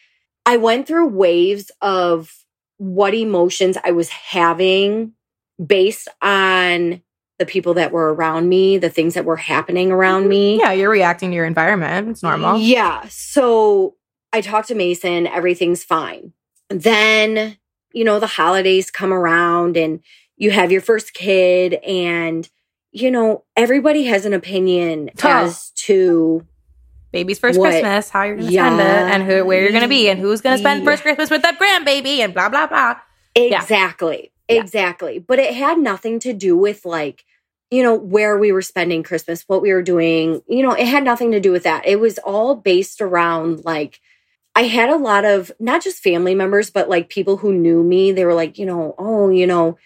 [0.45, 2.31] I went through waves of
[2.77, 5.13] what emotions I was having
[5.63, 7.01] based on
[7.37, 10.29] the people that were around me, the things that were happening around mm-hmm.
[10.29, 10.59] me.
[10.59, 12.09] Yeah, you're reacting to your environment.
[12.09, 12.57] It's normal.
[12.57, 13.05] Yeah.
[13.09, 13.95] So
[14.31, 16.33] I talked to Mason, everything's fine.
[16.69, 17.57] Then,
[17.91, 20.01] you know, the holidays come around and
[20.37, 22.49] you have your first kid, and,
[22.91, 26.45] you know, everybody has an opinion as to
[27.11, 29.83] Baby's first What- Christmas, how you're going to spend it, and who, where you're going
[29.83, 30.91] to be, and who's going to spend Yeah.
[30.91, 32.95] first Christmas with that grandbaby, and blah, blah, blah.
[33.35, 33.63] Yeah.
[34.47, 35.23] Exactly, Yeah.
[35.27, 37.23] But it had nothing to do with like,
[37.71, 40.41] you know, where we were spending Christmas, what we were doing.
[40.47, 41.85] You know, it had nothing to do with that.
[41.85, 43.99] It was all based around like,
[44.55, 48.11] I had a lot of not just family members, but like people who knew me.
[48.11, 49.77] They were like, you know, oh, you know,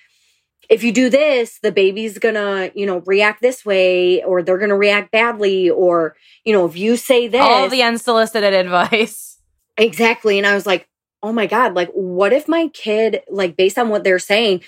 [0.70, 4.78] if you do this, the baby's gonna, you know, react this way, or they're gonna
[4.78, 9.40] react badly, or, you know, if you say this, All the unsolicited advice.
[9.78, 10.38] Exactly.
[10.38, 10.88] And I was like,
[11.22, 14.62] oh my God, like, what if my kid, like, based on what they're saying,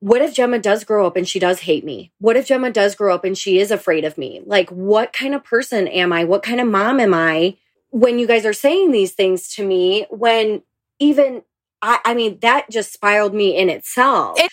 [0.00, 2.12] what if Gemma does grow up and she does hate me?
[2.18, 4.40] What if Gemma does grow up and she is afraid of me?
[4.44, 6.24] Like, what kind of person am I?
[6.24, 7.56] What kind of mom am I
[7.90, 10.62] when you guys are saying these things to me, when
[10.98, 11.42] even
[11.82, 14.38] I, I mean, that just spiraled me in itself.
[14.38, 14.50] It-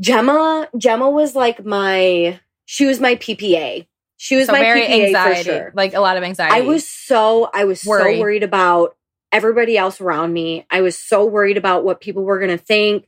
[0.00, 3.86] Gemma, Gemma was like my, she was my PPA.
[4.16, 5.72] She was so my very PPA anxiety, for sure.
[5.74, 6.56] like a lot of anxiety.
[6.56, 8.96] I was so I was so worried about
[9.32, 10.66] everybody else around me.
[10.70, 13.06] I was so worried about what people were going to think.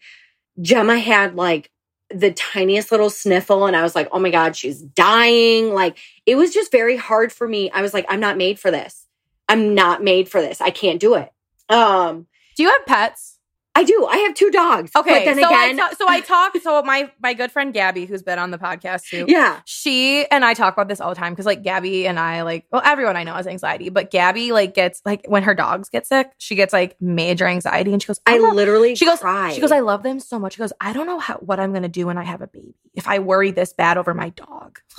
[0.61, 1.71] Gemma had like
[2.11, 6.37] the tiniest little sniffle and I was like, "Oh my god, she's dying." Like it
[6.37, 7.71] was just very hard for me.
[7.71, 9.07] I was like, "I'm not made for this.
[9.49, 10.61] I'm not made for this.
[10.61, 11.31] I can't do it."
[11.69, 13.34] Um Do you have pets?
[13.77, 14.07] I do.
[14.09, 14.93] I have two dogs.
[14.97, 16.53] Okay, But then so again, I ta- so I talk.
[16.63, 19.61] So my my good friend Gabby, who's been on the podcast too, yeah.
[19.65, 22.67] she and I talk about this all the time because like Gabby and I like
[22.71, 26.07] well everyone I know has anxiety, but Gabby like gets like when her dogs get
[26.07, 29.55] sick, she gets like major anxiety, and she goes, I "I'm literally She goes, cried.
[29.55, 30.55] she goes, I love them so much.
[30.55, 32.75] She goes, I don't know how what I'm gonna do when I have a baby
[32.95, 34.79] if I worry this bad over my dog.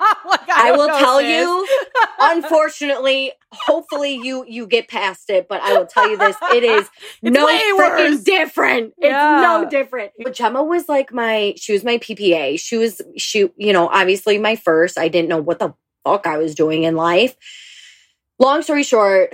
[0.26, 1.28] Like, I don't will tell sis.
[1.28, 1.68] you,
[2.20, 6.88] unfortunately, hopefully you you get past it, but I will tell you this, it is
[7.22, 8.94] It's no freaking different.
[8.98, 9.34] Yeah.
[9.34, 10.12] It's no different.
[10.22, 12.58] But Gemma was like my she was my PPA.
[12.58, 14.98] She was she, you know, obviously my first.
[14.98, 17.36] I didn't know what the fuck I was doing in life.
[18.38, 19.32] Long story short,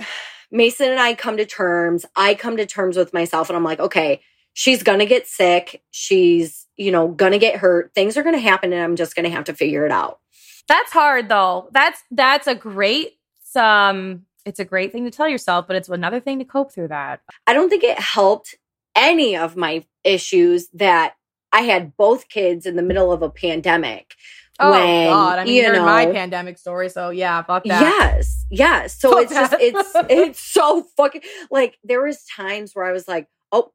[0.51, 2.05] Mason and I come to terms.
[2.15, 4.21] I come to terms with myself and I'm like, okay,
[4.53, 5.83] she's gonna get sick.
[5.91, 7.93] She's, you know, gonna get hurt.
[7.93, 10.20] Things are gonna happen and I'm just gonna have to figure it out.
[10.67, 11.69] That's hard though.
[11.71, 13.13] That's that's a great
[13.55, 16.87] um it's a great thing to tell yourself, but it's another thing to cope through
[16.87, 17.21] that.
[17.45, 18.55] I don't think it helped
[18.95, 21.13] any of my issues that
[21.51, 24.15] I had both kids in the middle of a pandemic.
[24.59, 27.81] Oh when, god, I mean you in my know- pandemic story, so yeah, fuck that.
[27.81, 28.99] Yes, yes.
[28.99, 33.07] So Fuck it's just it's it's so fucking like there was times where I was
[33.07, 33.71] like, "Oh,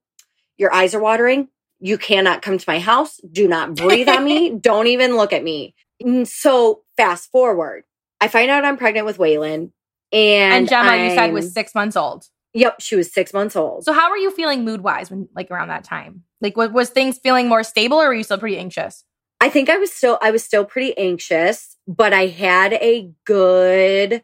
[0.57, 1.49] your eyes are watering.
[1.81, 3.19] You cannot come to my house.
[3.31, 4.51] Do not breathe on me.
[4.61, 7.85] Don't even look at me." And so fast forward,
[8.21, 9.71] I find out I'm pregnant with Waylon,
[10.13, 12.27] and And Gemma, you said was six months old.
[12.55, 13.85] Yep, she was six months old.
[13.85, 16.23] So how were you feeling mood wise when like around that time?
[16.41, 19.05] Like was, was things feeling more stable or were you still pretty anxious?
[19.41, 24.23] I think I was still I was still pretty anxious, but I had a good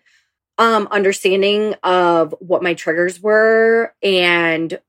[0.56, 4.80] um understanding of what my triggers were and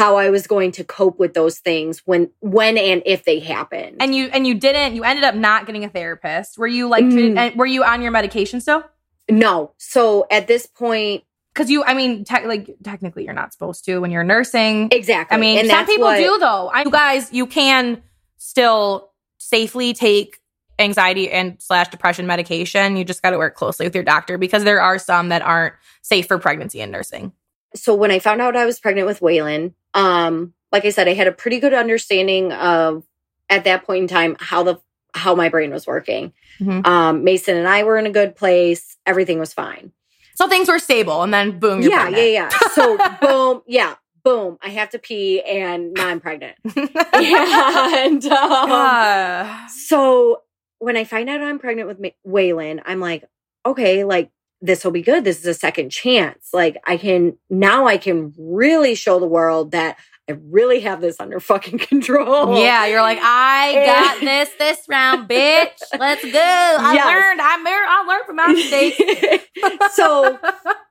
[0.00, 3.98] how I was going to cope with those things when when and if they happened.
[4.00, 6.56] And you and you didn't you ended up not getting a therapist.
[6.58, 7.54] Were you like Mm.
[7.56, 8.82] were you on your medication still?
[9.30, 9.72] no.
[9.78, 11.22] So at this point,
[11.54, 14.88] Because you I mean te- like technically you're not supposed to when you're nursing.
[14.90, 15.36] exactly.
[15.36, 16.68] I mean, and some people what- do though.
[16.72, 18.02] I, you guys, you can
[18.38, 20.38] still safely take
[20.78, 22.96] anxiety and slash depression medication.
[22.96, 25.74] You just got to work closely with your doctor because there are some that aren't
[26.02, 27.32] safe for pregnancy and nursing.
[27.74, 31.14] so when I found out I was pregnant with Waylon, um, like I said, I
[31.14, 33.04] had a pretty good understanding of
[33.48, 34.80] at that point in time how the
[35.14, 36.32] how my brain was working.
[36.60, 36.86] Mhm.
[36.86, 38.96] Um, Mason and I were in a good place.
[39.06, 39.92] Everything was fine.
[40.36, 42.30] So things were stable, and then boom, you're yeah, pregnant.
[42.30, 42.68] yeah, yeah.
[42.74, 44.56] So boom, yeah, boom.
[44.62, 46.56] I have to pee, and now I'm pregnant.
[46.74, 50.42] and um, so
[50.78, 53.24] when I find out I'm pregnant with Waylon, I'm like,
[53.66, 54.30] okay, like
[54.62, 55.24] this will be good.
[55.24, 56.48] This is a second chance.
[56.52, 59.96] Like I can now I can really show the world that
[60.28, 62.56] I really have this under fucking control.
[62.62, 65.78] yeah, you're like, I got this this round, bitch.
[65.98, 66.30] Let's go.
[66.34, 67.06] I Yes.
[67.06, 67.40] learned.
[67.40, 69.44] I mer- I learned from my mistakes.
[69.94, 70.38] so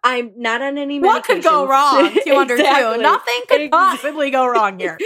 [0.03, 1.01] I'm not on any medication.
[1.01, 2.17] what could go wrong?
[2.25, 2.63] Two under two.
[2.63, 3.03] Exactly.
[3.03, 3.69] Nothing could Exactly.
[3.69, 4.97] possibly go wrong here.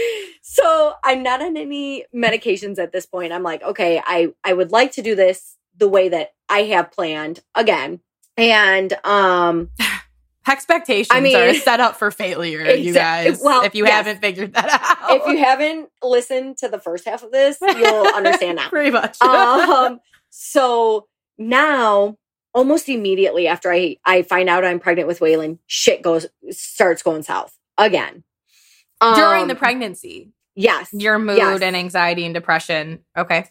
[0.42, 3.34] so I'm not on any medications at this point.
[3.34, 6.92] I'm like, okay, I I would like to do this the way that I have
[6.92, 8.00] planned again.
[8.38, 9.70] And um
[10.46, 13.40] Expectations I mean- are set up for failure, you guys.
[13.42, 13.94] well, if you yes.
[13.94, 18.08] haven't figured that out, if you haven't listened to the first half of this, you'll
[18.16, 18.68] understand now.
[18.70, 19.22] pretty much.
[19.22, 20.00] Um
[20.32, 22.18] so now
[22.54, 27.24] almost immediately after I I find out I'm pregnant with Waylon, shit goes starts going
[27.24, 28.24] south again.
[29.02, 30.90] During Um, the pregnancy, Yes.
[30.94, 31.62] your mood yes.
[31.62, 33.00] and anxiety and depression.
[33.18, 33.50] Okay.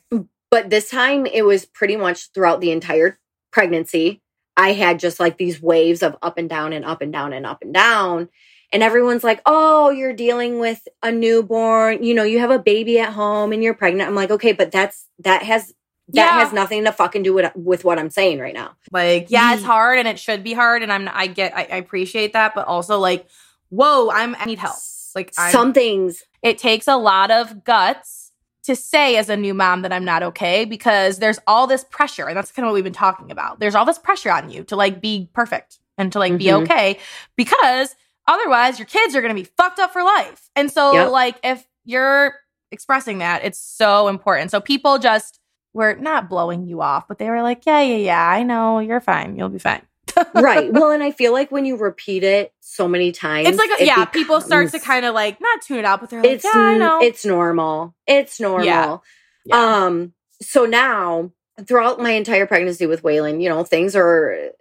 [0.50, 3.18] but this time it was pretty much throughout the entire
[3.50, 4.20] pregnancy
[4.56, 7.46] i had just like these waves of up and down and up and down and
[7.46, 8.28] up and down.
[8.74, 12.02] And everyone's like oh you're dealing with a newborn.
[12.02, 14.08] You know you have a baby at home and you're pregnant.
[14.08, 15.74] I'm like okay but that's that has
[16.08, 16.44] that Yeah.
[16.44, 18.72] has nothing to fucking do with with what i'm saying right now.
[18.90, 19.66] Like, yeah, it's mm.
[19.66, 22.66] hard and it should be hard, and I'm I get I, I appreciate that, but
[22.66, 23.26] also like,
[23.70, 24.76] whoa, I'm I need help.
[25.14, 28.21] Like, I'm, some things it takes a lot of guts
[28.64, 32.27] to say as a new mom that I'm not okay because there's all this pressure,
[32.29, 33.59] and that's kind of what we've been talking about.
[33.61, 36.62] There's all this pressure on you to like be perfect and to like be Mhm.
[36.62, 36.98] okay
[37.37, 37.94] because
[38.27, 40.48] otherwise your kids are going to be fucked up for life.
[40.57, 41.11] And so, Yep.
[41.11, 42.35] like, if you're
[42.70, 44.51] expressing that, it's so important.
[44.51, 45.40] So people just
[45.75, 49.01] were not blowing you off, but they were like, yeah, yeah, yeah, I know, you're
[49.01, 49.83] fine, you'll be fine.
[50.35, 50.72] right.
[50.72, 53.87] Well, and I feel like when you repeat it so many times, it's like it
[53.87, 56.44] yeah, people start to kind of like not tune it out, but they're like, it's
[56.44, 57.01] yeah, I know.
[57.03, 57.94] it's normal.
[58.07, 58.66] It's normal.
[58.66, 58.98] Yeah.
[59.44, 59.85] Yeah.
[59.85, 60.12] Um.
[60.40, 61.33] So now,
[61.66, 64.53] throughout my entire pregnancy with Waylon, you know, things are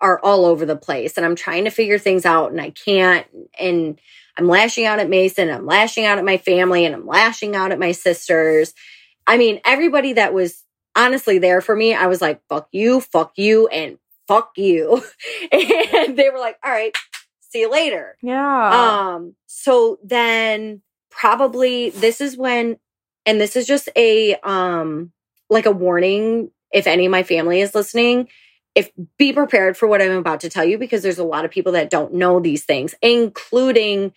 [0.00, 3.26] are all over the place, and I'm trying to figure things out, and I can't.
[3.58, 4.00] And
[4.36, 5.50] I'm lashing out at Mason.
[5.50, 8.72] I'm lashing out at my family, and I'm lashing out at my sisters.
[9.26, 10.64] I mean, everybody that was
[10.96, 13.98] honestly there for me, I was like, "Fuck you, fuck you, and
[14.30, 15.02] fuck you,"
[15.52, 16.96] and they were like, "All right,
[17.40, 19.14] see you later." yeah.
[19.14, 22.78] Um, so then probably this is when,
[23.26, 25.12] and this is just a, um,
[25.50, 28.28] like a warning if any of my family is listening.
[28.76, 31.50] If be prepared for what I'm about to tell you because there's a lot of
[31.50, 34.12] people that don't know these things, including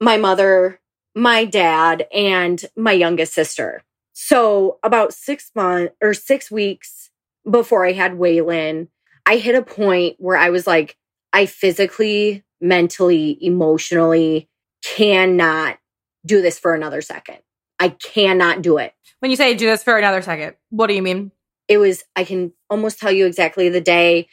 [0.00, 0.80] my mother,
[1.14, 3.84] my dad, and my youngest sister.
[4.12, 7.10] So about six months or six weeks
[7.48, 8.88] before I had Waylon,
[9.26, 10.96] I hit a point where I was like,
[11.32, 14.48] I physically, mentally, emotionally
[14.84, 15.78] cannot
[16.24, 17.38] do this for another second.
[17.78, 18.94] I cannot do it.
[19.20, 21.32] when you say do this for another second, what do you mean?
[21.68, 24.28] It was, I can almost tell you exactly the day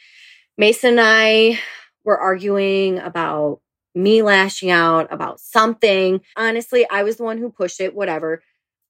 [0.56, 1.58] Mason and I
[2.04, 3.60] were arguing about
[3.94, 6.20] me lashing out about something.
[6.36, 8.42] Honestly, I was the one who pushed it, whatever.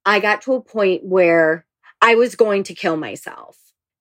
[0.05, 1.65] I got to a point where
[2.03, 3.57] I was going to kill myself.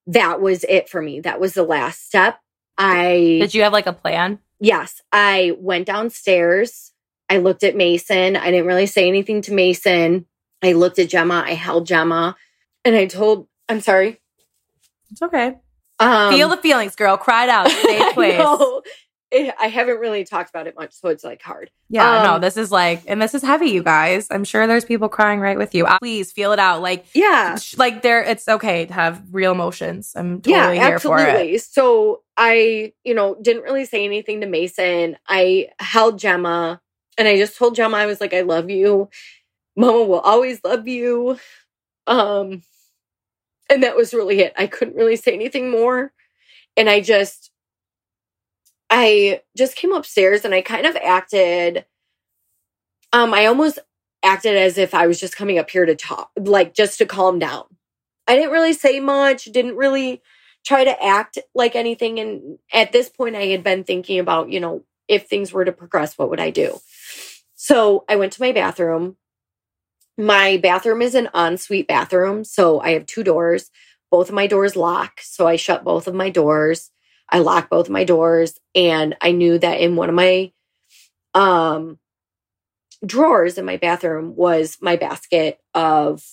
[0.08, 1.20] That was it for me.
[1.22, 2.40] That was the last step.
[2.78, 4.40] I Did you have like a plan?
[4.60, 6.92] Yes, I went downstairs.
[7.30, 8.36] I looked at Mason.
[8.36, 10.26] I didn't really say anything to Mason.
[10.64, 11.44] I looked at Gemma.
[11.46, 12.36] I held Gemma
[12.86, 14.22] and I told, I'm sorry.
[15.12, 15.56] It's okay.
[16.00, 17.18] Um, Feel the feelings, girl.
[17.18, 17.70] Cried it out.
[17.70, 18.84] Safe I place.
[19.34, 21.72] It- I haven't really talked about it much, so it's like hard.
[21.90, 24.28] Yeah, no, Um, this is like, and this is heavy, you guys.
[24.32, 25.86] I'm sure there's people crying right with you.
[26.00, 26.82] Please feel it out.
[26.82, 27.56] Like, Yeah.
[27.56, 30.14] sh- like there, it's okay to have real emotions.
[30.16, 31.22] I'm totally yeah, here for it.
[31.22, 31.58] absolutely.
[31.58, 35.18] So I, you know, didn't really say anything to Mason.
[35.28, 36.82] I held Gemma
[37.18, 39.10] and I just told Gemma, I was like, I love you.
[39.76, 41.38] Mama will always love you.
[42.08, 42.62] Um,
[43.70, 44.54] and that was really it.
[44.58, 46.12] I couldn't really say anything more.
[46.76, 47.52] And I just,
[48.96, 51.84] I just came upstairs and I kind of acted,
[53.12, 53.80] um, I almost
[54.22, 57.40] acted as if I was just coming up here to talk, like just to calm
[57.40, 57.64] down.
[58.28, 60.22] I didn't really say much, didn't really
[60.64, 62.20] try to act like anything.
[62.20, 65.72] And at this point, I had been thinking about, you know, if things were to
[65.72, 66.78] progress, what would I do?
[67.56, 69.18] So I went to my bathroom.
[70.20, 72.44] My bathroom is an ensuite bathroom.
[72.44, 73.72] So I have two doors.
[74.12, 75.20] Both of my doors lock.
[75.24, 76.92] So I shut both of my doors.
[77.34, 78.58] I locked both my doors.
[78.76, 80.54] And I knew that in one of my
[81.34, 81.98] um
[83.06, 86.24] drawers in my bathroom was my basket of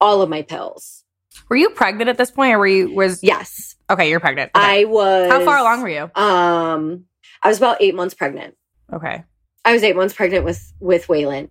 [0.00, 1.04] all of my pills.
[1.48, 3.22] Were you pregnant at this point, or were you was?
[3.22, 3.76] Yes.
[3.88, 4.50] Okay, you're pregnant.
[4.54, 4.82] Okay.
[4.82, 6.10] I was How far along were you?
[6.14, 7.04] Um,
[7.42, 8.54] I was about eight months pregnant.
[8.92, 9.24] Okay.
[9.64, 11.50] I was eight months pregnant with with Waylon,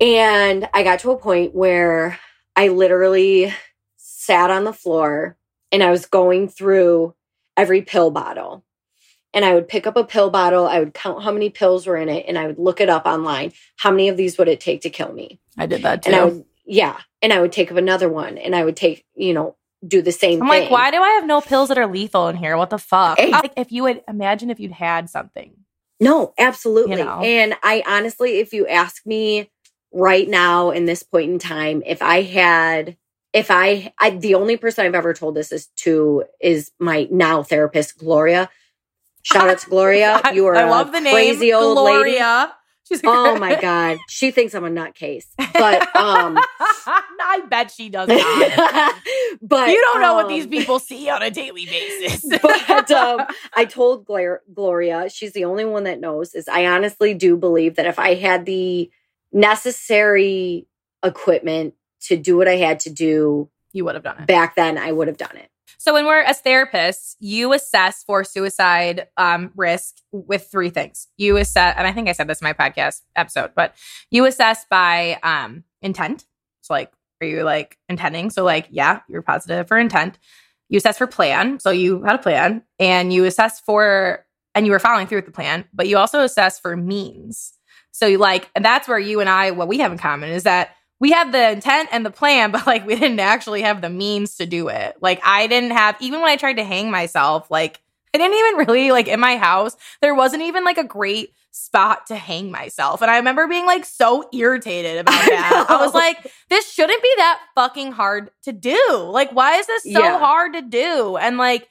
[0.00, 2.18] and I got to a point where
[2.56, 3.52] I literally
[3.96, 5.36] sat on the floor
[5.70, 7.14] and I was going through
[7.56, 8.64] every pill bottle.
[9.34, 10.66] And I would pick up a pill bottle.
[10.66, 13.04] I would count how many pills were in it, and I would look it up
[13.04, 13.52] online.
[13.76, 15.40] How many of these would it take to kill me?
[15.58, 16.10] I did that too.
[16.10, 19.04] And I would, yeah, and I would take up another one, and I would take,
[19.14, 20.62] you know, do the same I'm thing.
[20.62, 22.56] like, why do I have no pills that are lethal in here?
[22.56, 23.18] What the fuck?
[23.18, 23.30] Hey.
[23.30, 25.52] Like, if you would imagine if you'd had something.
[26.00, 26.98] No, absolutely.
[26.98, 27.20] You know?
[27.20, 29.50] And I honestly, if you ask me
[29.92, 32.96] right now in this point in time, if I had,
[33.36, 37.42] if I, I, the only person I've ever told this is to is my now
[37.42, 38.48] therapist, Gloria.
[39.20, 40.22] Shout out to Gloria.
[40.32, 42.18] You are I love the name crazy old lady.
[42.88, 43.98] She's a Oh my God.
[44.08, 45.26] She thinks I'm a nutcase.
[45.36, 46.38] But, um,
[46.86, 48.94] I bet she does not.
[49.42, 52.24] but you don't know what um, these people see on a daily basis.
[52.40, 57.12] but um, I told Glor- Gloria, she's the only one that knows, is I honestly
[57.12, 58.90] do believe that if I had the
[59.30, 60.66] necessary
[61.02, 64.26] equipment to do what I had to do you would have done it.
[64.26, 65.50] back then, I would have done it.
[65.78, 71.08] So when we're as therapists, you assess for suicide um, risk with three things.
[71.16, 73.74] You assess, and I think I said this in my podcast episode, but
[74.10, 76.24] you assess by um, intent.
[76.62, 78.30] So like, are you like intending?
[78.30, 80.18] So like, yeah, you're positive for intent.
[80.68, 81.60] You assess for plan.
[81.60, 85.26] So you had a plan, and you assess for, and you were following through with
[85.26, 85.66] the plan.
[85.72, 87.52] But you also assess for means.
[87.92, 90.75] So like, and that's where you and I, what we have in common is that
[91.00, 94.36] we had the intent and the plan, but like we didn't actually have the means
[94.36, 94.96] to do it.
[95.00, 97.80] Like I didn't have, even when I tried to hang myself, like
[98.14, 102.06] I didn't even really like in my house, there wasn't even like a great spot
[102.06, 103.00] to hang myself.
[103.02, 105.66] And I remember being like so irritated about that.
[105.68, 106.18] I, was like,
[106.50, 109.08] this shouldn't be that fucking hard to do.
[109.10, 110.18] Like, why is this so Yeah.
[110.18, 111.16] hard to do?
[111.16, 111.68] And like,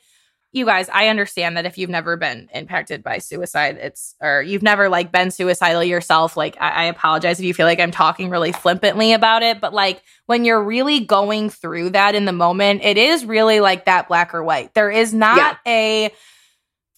[0.56, 4.64] you guys, I understand that if you've never been impacted by suicide, it's or you've
[4.64, 8.30] never like been suicidal yourself, like I, I apologize if you feel like I'm talking
[8.30, 9.60] really flippantly about it.
[9.60, 13.86] But like when you're really going through that in the moment, it is really like
[13.86, 14.74] that black or white.
[14.74, 15.58] There is not Yeah.
[15.68, 16.12] a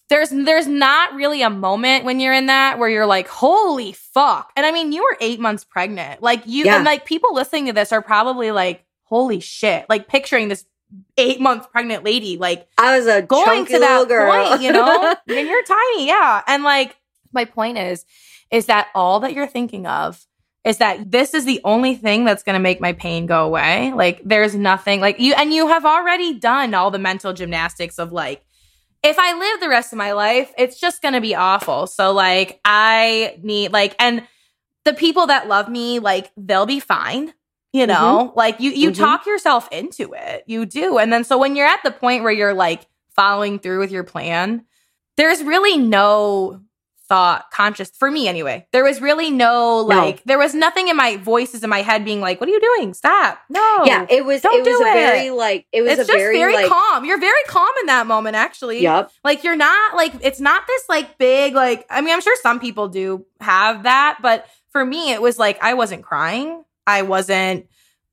[0.10, 4.52] there's there's not really a moment when you're in that where you're like, holy fuck.
[4.56, 6.22] And I mean, you were eight months pregnant.
[6.22, 6.76] Like you Yeah.
[6.78, 9.86] and like people listening to this are probably like, holy shit.
[9.90, 10.64] Like picturing this
[11.18, 14.50] eight months pregnant lady, like I was a going to that girl.
[14.50, 15.16] point, you know?
[15.28, 16.42] and you're tiny, yeah.
[16.48, 16.96] And like
[17.34, 18.06] my point is,
[18.52, 20.26] is that all that you're thinking of
[20.64, 23.94] is that this is the only thing that's going to make my pain go away.
[23.94, 28.12] Like there's nothing like you, and you have already done all the mental gymnastics of
[28.12, 28.44] like,
[29.04, 31.88] if I live the rest of my life, it's just going to be awful.
[31.88, 34.28] So like I need like, and
[34.84, 37.34] the people that love me, like they'll be fine.
[37.78, 38.98] You know, like you you Mhm.
[38.98, 40.44] talk yourself into it.
[40.48, 40.98] You do.
[40.98, 44.04] And then so when you're at the point where you're like following through with your
[44.04, 44.64] plan,
[45.16, 46.62] there's really no
[47.10, 48.68] thought conscious for me anyway.
[48.74, 52.20] There was really no like there was nothing in my voices in my head being
[52.20, 52.94] like, "What are you doing?
[52.94, 53.84] Stop." No.
[53.86, 54.42] yeah, it was.
[54.42, 54.94] Don't it was do a it.
[54.94, 55.66] very like.
[55.72, 56.68] It was it's a just very, very, like.
[56.68, 57.06] calm.
[57.06, 58.82] You're very calm in that moment actually.
[58.82, 59.12] Yep.
[59.24, 62.60] Like you're not like it's not this like big like I mean I'm sure some
[62.60, 66.64] people do have that, but for me it was like I wasn't crying.
[66.88, 67.68] I wasn't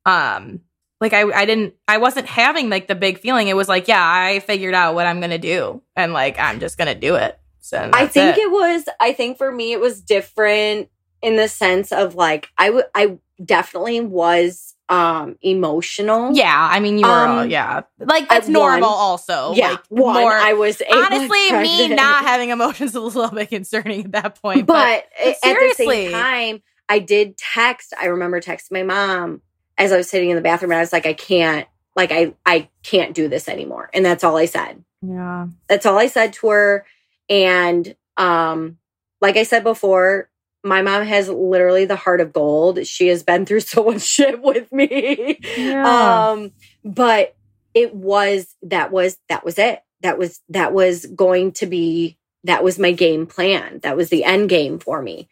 [0.05, 0.61] um
[1.01, 3.49] like I I didn't I wasn't having like the big feeling.
[3.49, 6.61] It was like, yeah, I figured out what I'm going to do and like I'm
[6.61, 7.39] just going to do it.
[7.61, 8.51] So I think it.
[8.51, 8.85] was.
[9.01, 10.91] I think for me, it was different
[11.23, 12.83] in the sense of like I.
[12.95, 16.37] I definitely was um emotional.
[16.37, 17.83] yeah, I mean you were all, Um, yeah.
[17.99, 19.55] Like that's normal one- also.
[19.55, 19.71] yeah.
[19.71, 24.05] Like one, more I was honestly me not having emotions is a little bit concerning
[24.05, 24.67] at that point.
[24.67, 27.93] but, but at the same time, I did text.
[27.99, 29.43] I remember texting my mom
[29.79, 31.67] as I was sitting in the bathroom, and I was like, I can't.
[31.97, 34.85] Like I, I can't do this anymore, and that's all I said.
[35.01, 35.47] yeah.
[35.69, 36.87] That's all I said to her.
[37.29, 38.79] And um,
[39.21, 40.29] like I said before,
[40.65, 42.85] my mom has literally the heart of gold.
[42.87, 45.39] She has been through so much shit with me.
[45.57, 46.31] Yeah.
[46.31, 46.53] Um,
[46.85, 47.37] but
[47.75, 49.83] it was that was that was it.
[50.01, 53.81] That was that was going to be that was my game plan.
[53.83, 55.29] That was the end game for me.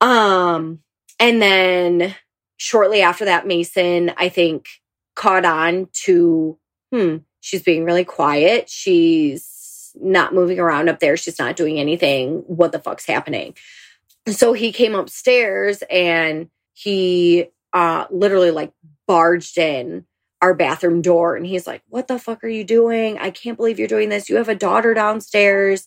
[0.00, 0.80] Um,
[1.18, 2.14] and then
[2.56, 4.68] shortly after that, Mason, I think,
[5.14, 6.58] caught on to
[6.92, 8.68] hmm, she's being really quiet.
[8.68, 11.16] She's not moving around up there.
[11.16, 12.42] She's not doing anything.
[12.46, 13.54] What the fuck's happening?
[14.28, 18.72] So he came upstairs and he uh literally like
[19.06, 20.04] barged in
[20.42, 23.18] our bathroom door and he's like, What the fuck are you doing?
[23.18, 24.28] I can't believe you're doing this.
[24.28, 25.86] You have a daughter downstairs.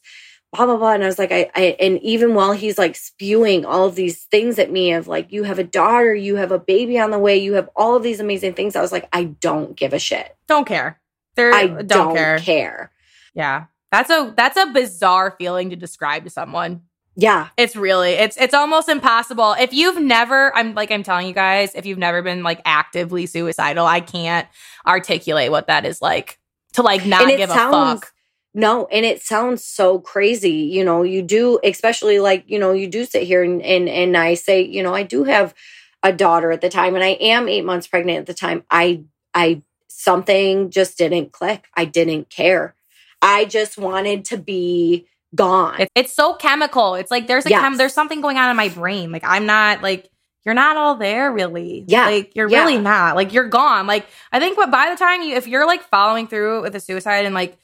[0.52, 0.94] Blah blah blah.
[0.94, 4.24] And I was like, I, I and even while he's like spewing all of these
[4.26, 7.20] things at me of like, you have a daughter, you have a baby on the
[7.20, 8.76] way, you have all of these amazing things.
[8.76, 10.36] I was like, I don't give a shit.
[10.48, 11.00] Don't care.
[11.36, 12.40] There I don't, don't, care.
[12.40, 12.92] care.
[13.36, 13.66] Yeah.
[13.92, 16.82] That's a that's a bizarre feeling to describe to someone.
[17.16, 17.50] Yeah.
[17.58, 19.54] It's really it's it's almost impossible.
[19.54, 23.26] If you've never I'm like I'm telling you guys, if you've never been like actively
[23.28, 24.48] suicidal, I can't
[24.86, 26.40] articulate what that is like
[26.74, 28.14] to like not give sounds- a fuck.
[28.54, 30.52] No, and it sounds so crazy.
[30.52, 34.18] You know, you do, especially like, you know, you do sit here and, and, and
[34.18, 35.54] I say, you know, I do have
[36.02, 38.64] a daughter at the time and I am eight months pregnant at the time.
[38.72, 41.68] I, I, something just didn't click.
[41.76, 42.74] I didn't care.
[43.22, 45.86] I just wanted to be gone.
[45.94, 46.96] It's, so chemical.
[46.96, 47.62] It's like there's a Yes.
[47.62, 49.12] chem- there's something going on in my brain.
[49.12, 50.10] Like I'm not like
[50.46, 51.84] you're not all there really.
[51.88, 52.06] Yeah.
[52.08, 52.62] Like you're Yeah.
[52.64, 53.16] really not.
[53.16, 53.86] Like you're gone.
[53.86, 56.80] Like I think what by the time you if you're like following through with a
[56.80, 57.58] suicide and like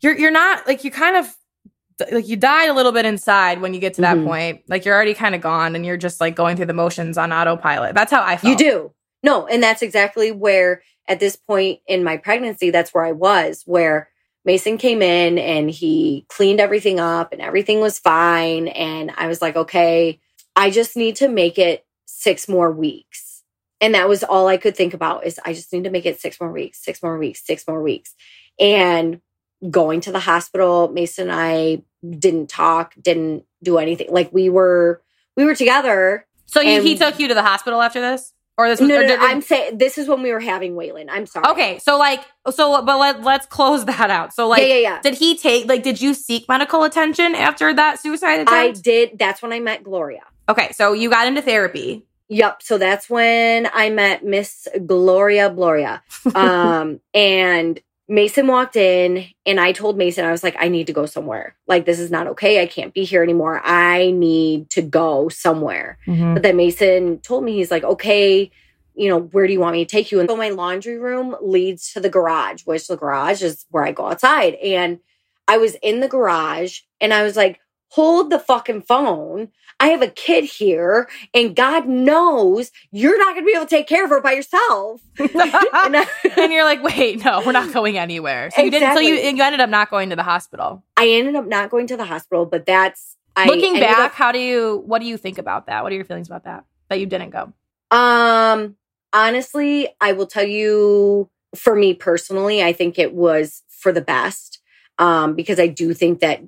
[0.00, 1.34] you're you're not like you kind of
[2.12, 4.24] like you died a little bit inside when you get to that Mhm.
[4.26, 4.62] point.
[4.68, 7.32] Like you're already kind of gone and you're just like going through the motions on
[7.32, 7.94] autopilot.
[7.94, 8.50] That's how I felt.
[8.50, 8.92] You do.
[9.24, 13.62] No, and that's exactly where at this point in my pregnancy, that's where I was,
[13.66, 14.10] where
[14.44, 18.68] Mason came in and he cleaned everything up and everything was fine.
[18.68, 20.20] And I was like, okay,
[20.54, 23.42] I just need to make it six more weeks.
[23.80, 26.20] And that was all I could think about is I just need to make it
[26.20, 28.14] six more weeks, six more weeks, six more weeks.
[28.60, 29.20] And
[29.70, 31.82] going to the hospital, Mason and I
[32.18, 34.08] didn't talk, didn't do anything.
[34.10, 35.02] Like we were,
[35.36, 38.32] we were together So he took you to the hospital after this?
[38.56, 40.40] Or this was no, or no, did- no, I'm saying this is when we were
[40.40, 41.06] having Waylon.
[41.08, 41.46] I'm sorry.
[41.50, 44.34] Okay, so like so but let, let's close that out.
[44.34, 45.00] So like yeah, yeah, yeah.
[45.00, 48.52] Did he take like did you seek medical attention after that suicide attempt?
[48.52, 49.16] I did.
[49.16, 50.24] That's when I met Gloria.
[50.48, 52.04] okay, so you got into therapy.
[52.30, 52.62] Yep.
[52.64, 56.02] So that's when I met Miss Gloria Gloria.
[56.34, 60.94] Um, and Mason walked in and I told Mason, I was like, I need to
[60.94, 61.56] go somewhere.
[61.66, 62.62] Like, this is not okay.
[62.62, 63.60] I can't be here anymore.
[63.62, 65.98] I need to go somewhere.
[66.06, 66.34] Mm-hmm.
[66.34, 68.50] But then Mason told me, he's like, okay,
[68.94, 70.20] you know, where do you want me to take you?
[70.20, 73.92] And so my laundry room leads to the garage, which the garage is where I
[73.92, 74.54] go outside.
[74.54, 75.00] And
[75.46, 79.48] I was in the garage and I was like, hold the fucking phone.
[79.80, 83.70] I have a kid here and God knows you're not going to be able to
[83.70, 85.00] take care of her by yourself.
[85.18, 88.50] and, I, and, you're like, wait, no, we're not going anywhere.
[88.50, 88.64] So exactly.
[88.64, 90.82] you didn't, so you, you ended up not going to the hospital.
[90.96, 94.32] I ended up not going to the hospital, but that's, I looking back, up, how
[94.32, 95.84] do you, what do you think about that?
[95.84, 96.64] What are your feelings about that?
[96.88, 97.52] That you didn't go?
[97.96, 98.76] Um,
[99.12, 104.60] honestly, I will tell you for me personally, I think it was for the best.
[104.98, 106.42] Um, because I do think that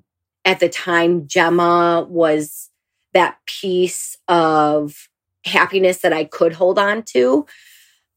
[0.45, 2.70] at the time, Gemma was
[3.12, 5.09] that piece of
[5.45, 7.47] happiness that I could hold on to.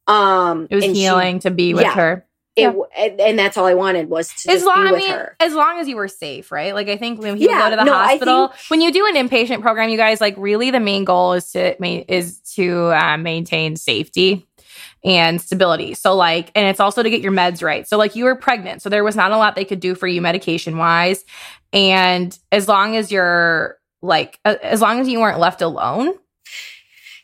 [0.08, 2.26] Um, it was healing she, to be with yeah, her.
[2.56, 3.26] It, yeah.
[3.26, 5.36] and that's all I wanted was to as long, I mean, her.
[5.40, 6.74] As long as you were safe, right?
[6.76, 9.08] Like I think when people yeah, go to the no, hospital, think, when you do
[9.08, 13.18] an inpatient program, you guys like really the main goal is to is to uh,
[13.18, 14.46] maintain safety
[15.04, 15.94] and stability.
[15.94, 17.88] So like, and it's also to get your meds right.
[17.88, 20.08] So like you were pregnant, so there was not a lot they could do for
[20.08, 21.26] you medication wise.
[21.72, 26.14] And as long as you're like, as long as you weren't left alone.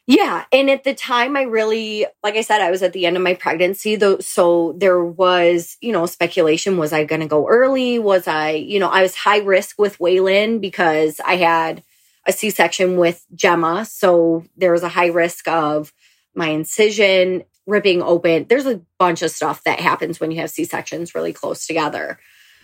[0.07, 0.45] Yeah.
[0.51, 3.21] And at the time, I really, like I said, I was at the end of
[3.21, 4.17] my pregnancy, though.
[4.17, 6.77] So there was, you know, speculation.
[6.77, 7.99] Was I going to go early?
[7.99, 11.83] Was I, you know, I was high risk with Waylon because I had
[12.25, 13.85] a C section with Gemma.
[13.85, 15.93] So there was a high risk of
[16.33, 18.45] my incision ripping open.
[18.49, 22.19] There's a bunch of stuff that happens when you have C sections really close together.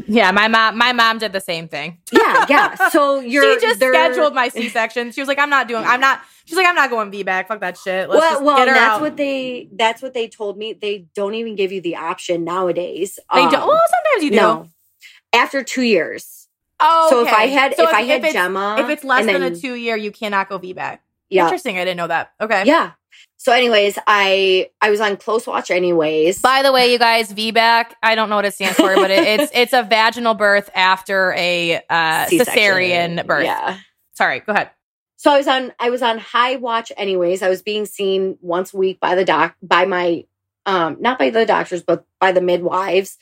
[0.08, 2.00] Yeah, my mom my mom did the same thing.
[2.12, 2.76] yeah, yeah.
[2.90, 5.12] So you're She just scheduled my C-section.
[5.12, 7.48] She was like, I'm not doing I'm not she's like, I'm not going VBAC.
[7.48, 8.10] Fuck that shit.
[8.10, 9.02] Let's well, well, that's out.
[9.02, 10.74] what they that's what they told me.
[10.74, 13.20] They don't even give you the option nowadays.
[13.34, 14.36] They um, don't well sometimes you do.
[14.36, 14.70] No.
[15.32, 16.48] After two years.
[16.80, 17.16] Oh, okay.
[17.16, 19.42] so if I had so if, if I had if Gemma, if it's less than
[19.42, 21.00] then, a two year, you cannot go VBAC.
[21.30, 21.78] Yeah, interesting.
[21.78, 22.34] I didn't know that.
[22.40, 22.92] Okay, yeah,
[23.46, 26.42] so, anyways, I I was on close watch anyways.
[26.42, 29.24] By the way, you guys, VBAC, I don't know what it stands for, but it,
[29.40, 33.44] it's it's a vaginal birth after a uh, cesarean birth.
[33.44, 33.78] Yeah.
[34.14, 34.72] Sorry, go ahead.
[35.18, 37.44] So I was on I was on high watch anyways.
[37.44, 40.26] I was being seen once a week by the doc by my
[40.66, 43.20] um not by the doctors but by the midwives.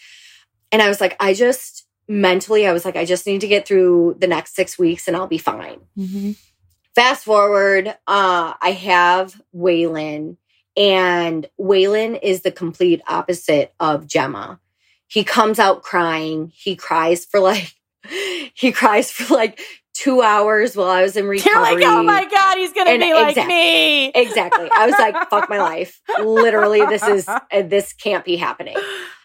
[0.72, 3.68] And I was like I just mentally I was like I just need to get
[3.68, 5.82] through the next 6 weeks and I'll be fine.
[5.98, 6.32] Mm-hmm.
[6.96, 10.38] Fast forward, uh, I have Waylon,
[10.78, 14.60] and Waylon is the complete opposite of Gemma.
[15.08, 16.52] He comes out crying.
[16.56, 17.74] He cries for like,
[18.54, 19.60] he cries for like
[19.94, 21.52] two hours while I was in recovery.
[21.54, 24.08] You're like, oh my God, he's going to be like exactly, me.
[24.16, 24.70] exactly.
[24.76, 26.02] I was like, fuck my life.
[26.20, 28.76] Literally, this is, uh, this can't be happening.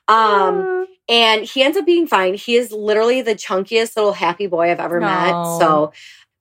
[0.08, 2.34] Um, and he ends up being fine.
[2.34, 5.06] He is literally the chunkiest little happy boy I've ever no.
[5.06, 5.58] met.
[5.58, 5.92] So,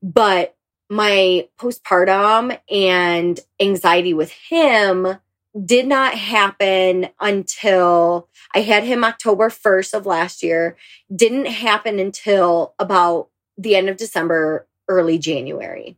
[0.03, 0.56] but
[0.89, 5.17] my postpartum and anxiety with him
[5.65, 10.77] did not happen until I had him October 1st of last year.
[11.13, 15.97] Didn't happen until about the end of December, early January.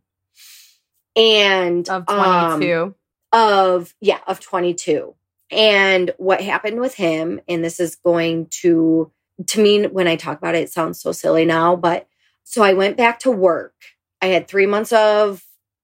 [1.15, 2.83] And of 22.
[2.83, 2.95] Um,
[3.31, 5.13] of yeah, of 22.
[5.51, 9.11] And what happened with him, and this is going to
[9.47, 12.07] to me when I talk about it, it sounds so silly now, but
[12.43, 13.73] so I went back to work
[14.21, 15.43] I had three months of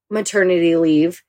[0.09, 1.23] maternity leave.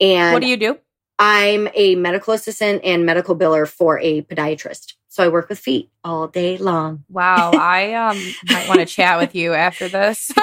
[0.00, 0.78] And what do you do?
[1.18, 4.94] I'm a medical assistant and medical biller for a podiatrist.
[5.08, 7.04] So I work with feet all day long.
[7.08, 10.32] Wow, I um might want to chat with you after this.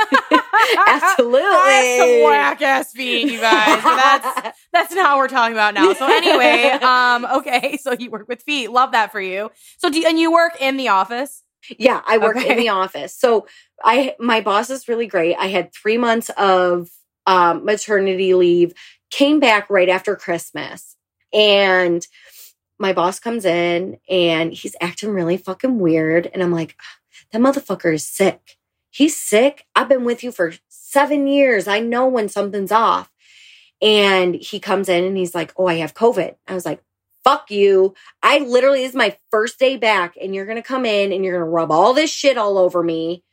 [0.88, 3.84] Absolutely, I some whack ass feet, you guys.
[3.84, 5.92] that's that's not what we're talking about now.
[5.94, 8.70] So anyway, um, okay, so you work with feet.
[8.72, 9.50] Love that for you.
[9.78, 11.44] So do you, and you work in the office?
[11.78, 12.52] Yeah, I work okay.
[12.52, 13.16] in the office.
[13.16, 13.48] So
[13.84, 15.36] I my boss is really great.
[15.38, 16.90] I had three months of
[17.26, 18.74] um, maternity leave,
[19.12, 20.96] came back right after Christmas,
[21.34, 22.06] and
[22.80, 26.30] my boss comes in and he's acting really fucking weird.
[26.34, 26.76] And I'm like,
[27.32, 28.58] that motherfucker is sick.
[28.90, 29.66] He's sick.
[29.76, 31.68] I've been with you for seven years.
[31.68, 33.12] I know when something's off.
[33.82, 36.36] And he comes in and he's like, Oh, I have COVID.
[36.48, 36.82] I was like,
[37.30, 37.94] fuck you.
[38.24, 41.34] I literally, is my first day back, and you're going to come in and you're
[41.34, 43.24] going to rub all this shit all over me.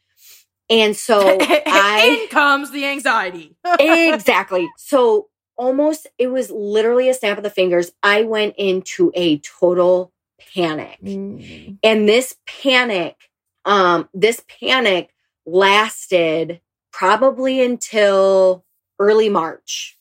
[0.68, 2.20] And so I.
[2.22, 3.57] in comes the anxiety.
[3.80, 4.68] exactly.
[4.76, 7.92] So almost, it was literally a snap of the fingers.
[8.03, 10.12] I went into a total
[10.55, 10.99] panic.
[11.03, 11.78] Mm.
[11.82, 13.16] And this panic,
[13.64, 15.14] um, this panic
[15.47, 16.61] lasted
[16.92, 18.64] probably until
[18.99, 19.95] early March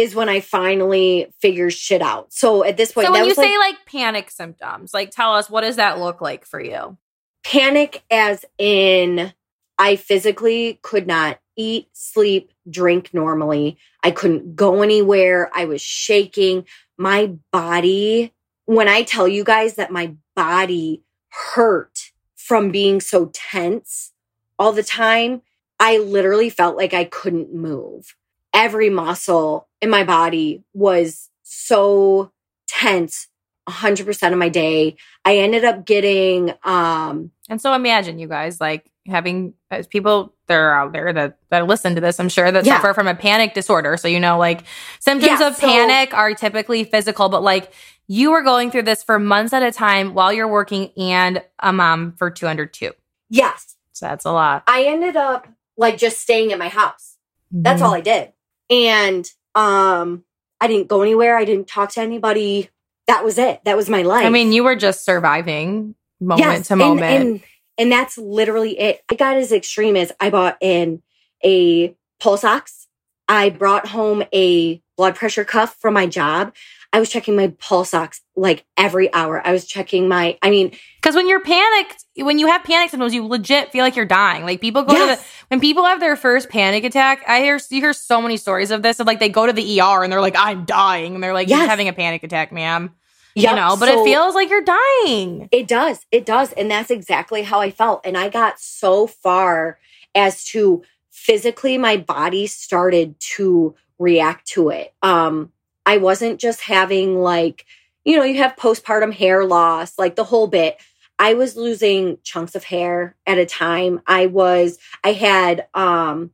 [0.00, 2.32] is when I finally figured shit out.
[2.32, 5.60] So at this point, so when you say like panic symptoms, like tell us what
[5.60, 6.96] does that look like for you?
[7.44, 9.32] Panic, as in
[9.78, 13.78] I physically could not eat, sleep, drink normally.
[14.02, 15.50] I couldn't go anywhere.
[15.54, 16.66] I was shaking.
[16.98, 18.32] my body,
[18.66, 24.12] when I tell you guys that my body hurt from being so tense
[24.58, 25.42] all the time,
[25.78, 28.14] I literally felt like I couldn't move.
[28.52, 32.32] Every muscle in my body was so
[32.68, 33.28] tense
[33.68, 34.96] 100% of my day.
[35.24, 40.54] I ended up getting um and so imagine you guys like having as people that
[40.54, 42.76] are out there that that listen to this, I'm sure that yeah.
[42.76, 43.96] suffer from a panic disorder.
[43.96, 44.64] So you know like
[45.00, 47.72] symptoms yeah, of so, panic are typically physical, but like
[48.06, 51.72] you were going through this for months at a time while you're working and a
[51.72, 52.92] mom for 202.
[53.28, 53.76] Yes.
[53.92, 54.64] So that's a lot.
[54.66, 57.16] I ended up like just staying at my house.
[57.52, 57.62] Mm-hmm.
[57.62, 58.32] That's all I did.
[58.68, 60.24] And um
[60.60, 61.36] I didn't go anywhere.
[61.36, 62.68] I didn't talk to anybody.
[63.06, 63.64] That was it.
[63.64, 64.26] That was my life.
[64.26, 67.02] I mean, you were just surviving moment yes, to moment.
[67.02, 67.42] And, and,
[67.78, 69.00] and that's literally it.
[69.10, 71.02] I got as extreme as I bought in
[71.42, 72.88] a pulse ox.
[73.26, 76.54] I brought home a blood pressure cuff from my job.
[76.92, 79.46] I was checking my pulse ox like every hour.
[79.46, 83.14] I was checking my, I mean, because when you're panicked, when you have panic symptoms,
[83.14, 84.42] you legit feel like you're dying.
[84.42, 85.18] Like people go yes.
[85.18, 88.36] to the, when people have their first panic attack, I hear, you hear so many
[88.36, 91.14] stories of this of like they go to the ER and they're like, I'm dying.
[91.14, 91.58] And they're like, yes.
[91.58, 92.92] you're having a panic attack, ma'am.
[93.36, 93.50] Yep.
[93.50, 95.48] You know, but so, it feels like you're dying.
[95.52, 96.04] It does.
[96.10, 96.52] It does.
[96.54, 98.00] And that's exactly how I felt.
[98.04, 99.78] And I got so far
[100.16, 100.82] as to
[101.12, 104.92] physically my body started to react to it.
[105.02, 105.52] Um,
[105.86, 107.66] I wasn't just having like,
[108.04, 110.78] you know, you have postpartum hair loss, like the whole bit.
[111.18, 114.00] I was losing chunks of hair at a time.
[114.06, 116.30] I was, I had um,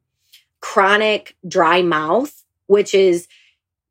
[0.60, 3.26] chronic dry mouth, which is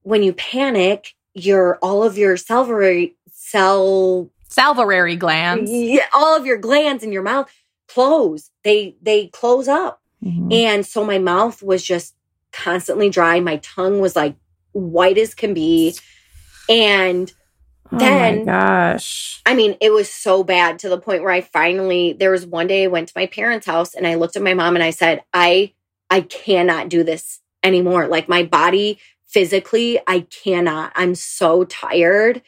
[0.03, 6.57] when you panic, your all of your salivary cell salivary glands, yeah, all of your
[6.57, 7.51] glands in your mouth
[7.87, 8.51] close.
[8.63, 10.51] They they close up, mm-hmm.
[10.51, 12.15] and so my mouth was just
[12.51, 13.39] constantly dry.
[13.41, 14.35] My tongue was like
[14.75, 15.97] white as can be.
[16.69, 17.31] And
[17.91, 19.41] then, oh gosh.
[19.45, 22.67] I mean, it was so bad to the point where I finally, there was one
[22.67, 24.89] day I went to my parents' house and I looked at my mom and I
[24.89, 25.73] said, I,
[26.09, 28.07] I cannot do this anymore.
[28.07, 30.91] Like my body physically, I cannot.
[30.95, 32.41] I'm so tired.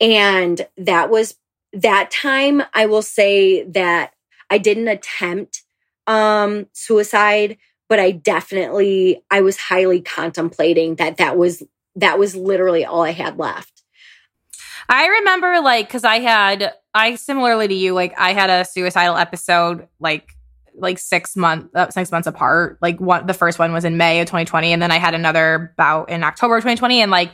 [0.00, 1.36] And that was
[1.72, 2.62] that time.
[2.74, 4.12] I will say that
[4.50, 5.62] I didn't attempt
[6.08, 7.58] um suicide
[7.88, 11.62] but I definitely I was highly contemplating that that was
[11.96, 13.82] that was literally all I had left.
[14.88, 19.16] I remember like cuz I had I similarly to you like I had a suicidal
[19.16, 20.32] episode like
[20.78, 22.78] like 6 months uh, 6 months apart.
[22.82, 25.74] Like one the first one was in May of 2020 and then I had another
[25.76, 27.32] bout in October of 2020 and like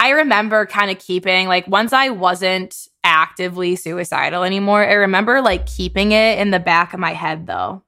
[0.00, 5.66] I remember kind of keeping like once I wasn't actively suicidal anymore, I remember like
[5.66, 7.82] keeping it in the back of my head though.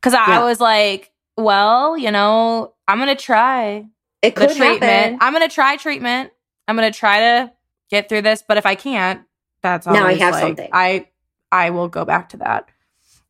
[0.00, 0.40] Cuz I, yeah.
[0.40, 3.86] I was like well, you know, I'm going to try
[4.22, 4.82] it could treatment.
[4.82, 5.18] Happen.
[5.20, 6.32] I'm going to try treatment.
[6.66, 7.52] I'm going to try to
[7.90, 9.22] get through this, but if I can't,
[9.62, 10.70] that's now I have like, something.
[10.72, 11.08] I
[11.50, 12.68] I will go back to that.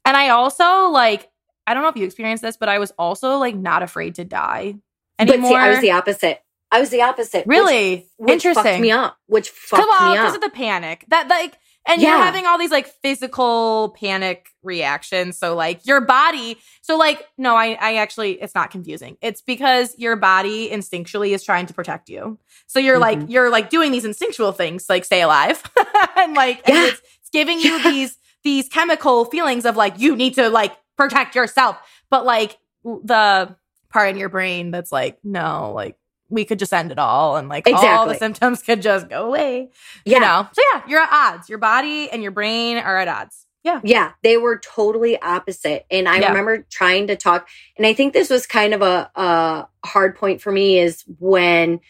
[0.04, 1.30] And I also like
[1.66, 4.24] I don't know if you experienced this, but I was also like not afraid to
[4.24, 4.76] die
[5.18, 5.40] anymore.
[5.42, 6.42] But see, I was the opposite.
[6.70, 7.46] I was the opposite.
[7.46, 8.64] Really which, which interesting.
[8.64, 9.18] Fucked me up.
[9.26, 11.04] Which fucked Come on, because of the panic.
[11.08, 12.08] That like and yeah.
[12.08, 15.38] you're having all these like physical panic reactions.
[15.38, 19.16] So like your body, so like, no, I, I actually, it's not confusing.
[19.22, 22.38] It's because your body instinctually is trying to protect you.
[22.66, 23.20] So you're mm-hmm.
[23.20, 25.62] like, you're like doing these instinctual things, like stay alive.
[26.16, 26.74] and like, yeah.
[26.74, 27.90] and it's, it's, giving you yeah.
[27.90, 31.76] these, these chemical feelings of like, you need to like protect yourself.
[32.10, 33.54] But like the
[33.90, 35.96] part in your brain that's like, no, like
[36.28, 37.88] we could just end it all and like exactly.
[37.88, 39.70] all the symptoms could just go away.
[40.04, 40.14] Yeah.
[40.14, 40.48] You know?
[40.52, 41.48] So yeah, you're at odds.
[41.48, 43.46] Your body and your brain are at odds.
[43.62, 43.80] Yeah.
[43.82, 44.12] Yeah.
[44.22, 45.86] They were totally opposite.
[45.90, 46.28] And I yeah.
[46.28, 50.40] remember trying to talk, and I think this was kind of a, a hard point
[50.40, 51.80] for me is when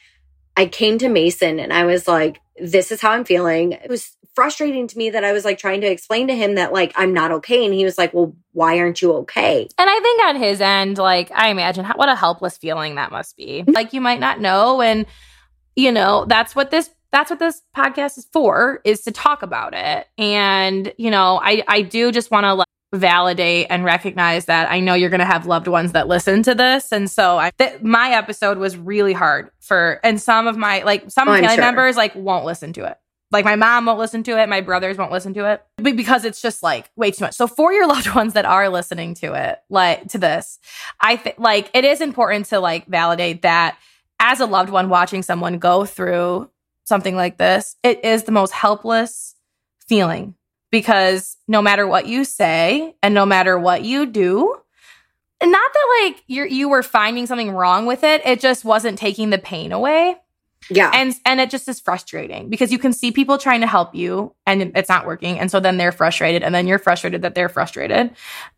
[0.57, 3.72] I came to Mason and I was like, this is how I'm feeling.
[3.72, 6.72] It was frustrating to me that I was like trying to explain to him that
[6.72, 7.64] like I'm not okay.
[7.64, 9.66] And he was like, well, why aren't you okay?
[9.78, 13.11] And I think on his end, like I imagine how, what a helpless feeling that
[13.11, 13.64] must be.
[13.66, 14.80] Like you might not know.
[14.80, 15.07] And,
[15.74, 19.72] you know, that's what this that's what this podcast is for is to talk about
[19.74, 24.70] it and you know i i do just want to like validate and recognize that
[24.70, 27.53] i know you're going to have loved ones that listen to this and so I,
[27.59, 31.55] th- my episode was really hard for and some of my like some oh, family
[31.55, 31.64] sure.
[31.64, 32.99] members like won't listen to it
[33.31, 35.62] like my mom won't listen to it, my brothers won't listen to it
[35.97, 37.35] because it's just like way too much.
[37.35, 40.59] So for your loved ones that are listening to it, like to this,
[41.01, 43.79] I think like it is important to like validate that
[44.20, 46.51] as a loved one watching someone go through
[46.85, 49.35] something like this, it is the most helpless
[49.87, 50.35] feeling
[50.70, 54.55] because no matter what you say and no matter what you do,
[55.43, 59.31] not that like you you were finding something wrong with it, it just wasn't taking
[59.31, 60.16] the pain away.
[60.71, 60.91] Yeah.
[60.95, 64.35] And and it just is frustrating because you can see people trying to help you
[64.47, 65.39] and it's not working.
[65.39, 68.11] And so then they're frustrated and then you're frustrated that they're frustrated.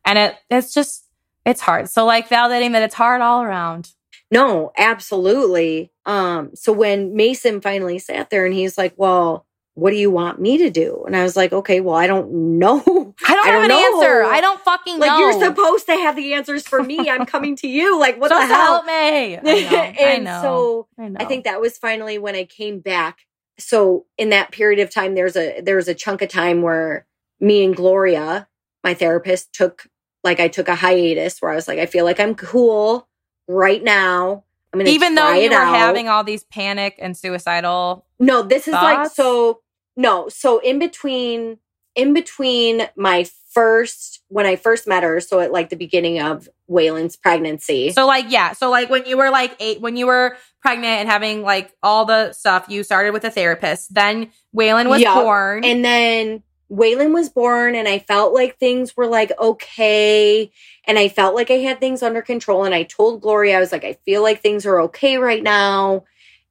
[0.04, 1.06] And it it's just
[1.44, 1.88] it's hard.
[1.88, 3.90] So like validating that it's hard all around.
[4.30, 5.90] No, absolutely.
[6.04, 9.46] Um, so when Mason finally sat there and he's like, Well,
[9.78, 11.04] what do you want me to do?
[11.06, 12.80] And I was like, Okay, well, I don't know.
[13.26, 14.00] I don't I have don't an know.
[14.02, 14.24] answer.
[14.24, 15.18] I don't fucking like know.
[15.18, 17.08] you're supposed to have the answers for me.
[17.08, 17.98] I'm coming to you.
[17.98, 18.82] Like, what Supposed the hell?
[18.82, 19.36] help me.
[19.36, 19.78] I know.
[19.78, 20.40] I and know.
[20.42, 21.16] so I know.
[21.20, 23.20] I think that was finally when I came back.
[23.58, 27.06] So in that period of time, there's a there was a chunk of time where
[27.40, 28.48] me and Gloria,
[28.82, 29.86] my therapist, took
[30.24, 33.08] like I took a hiatus where I was like, I feel like I'm cool
[33.46, 34.44] right now.
[34.72, 35.74] I'm gonna even though you were out.
[35.76, 39.60] having all these panic and suicidal no, this is like so
[39.99, 41.59] no, so in between
[41.96, 46.49] in between my first when I first met her, so at like the beginning of
[46.70, 47.90] Waylon's pregnancy.
[47.90, 51.09] So like yeah, so like when you were like eight, when you were pregnant and
[51.09, 53.92] having like all the stuff, you started with a therapist.
[53.92, 55.24] Then Waylon was Yup.
[55.24, 55.64] born.
[55.64, 60.53] And then Waylon was born, and I felt like things were like okay.
[60.86, 62.62] And I felt like I had things under control.
[62.62, 66.05] And I told Gloria, I was like, I feel like things are okay right now.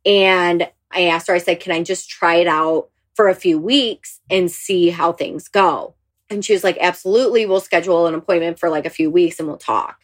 [0.06, 3.60] And I asked her, I said, Can I just try it out for a few
[3.60, 5.96] weeks and see how things go?
[6.30, 7.46] And she was like, Absolutely.
[7.46, 9.98] We'll schedule an appointment for like a few weeks and we'll talk.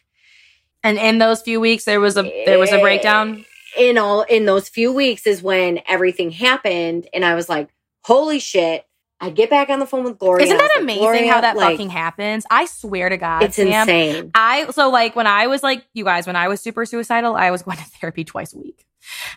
[0.82, 3.46] and in those few weeks, there was a there was a breakdown.
[3.78, 7.68] Eh, in all in those few weeks is when everything happened and i was like
[8.04, 8.86] holy shit
[9.20, 11.56] i get back on the phone with gloria Isn't that like, amazing "Gloria, how that
[11.56, 12.46] like, fucking happens?
[12.48, 13.88] I swear to God, it's Sam.
[13.88, 17.34] insane I so like when I was like you guys when I was super suicidal,
[17.34, 18.86] I was going to therapy twice a week.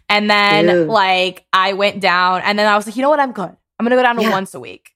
[0.07, 0.88] And then Dude.
[0.88, 3.19] like I went down and then I was like, you know what?
[3.19, 3.57] I'm good.
[3.80, 4.32] I'm gonna go down to Yeah.
[4.32, 4.91] once a week.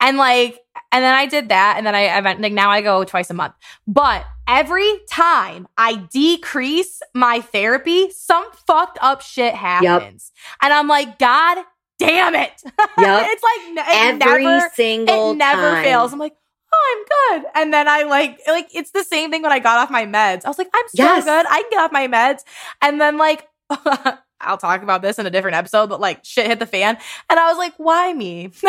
[0.00, 0.58] And like
[0.92, 3.30] and then I did that and then I, I went like now I go twice
[3.30, 3.54] a month.
[3.86, 10.32] But every time I decrease my therapy, some fucked up shit happens.
[10.60, 11.64] And I'm like, God
[11.98, 12.52] damn it.
[12.64, 12.74] Yep.
[12.98, 15.84] it's like it every never single it never time.
[15.84, 16.12] fails.
[16.12, 16.34] I'm like,
[16.72, 16.96] oh,
[17.32, 17.50] I'm good.
[17.54, 20.44] And then I like, like it's the same thing when I got off my meds.
[20.44, 21.24] I was like, I'm so Yes.
[21.24, 21.46] good.
[21.48, 22.40] I can get off my meds.
[22.82, 23.48] And then like,
[24.44, 26.96] I'll talk about this in a different episode, but like shit hit the fan.
[27.30, 28.50] And I was like, why me?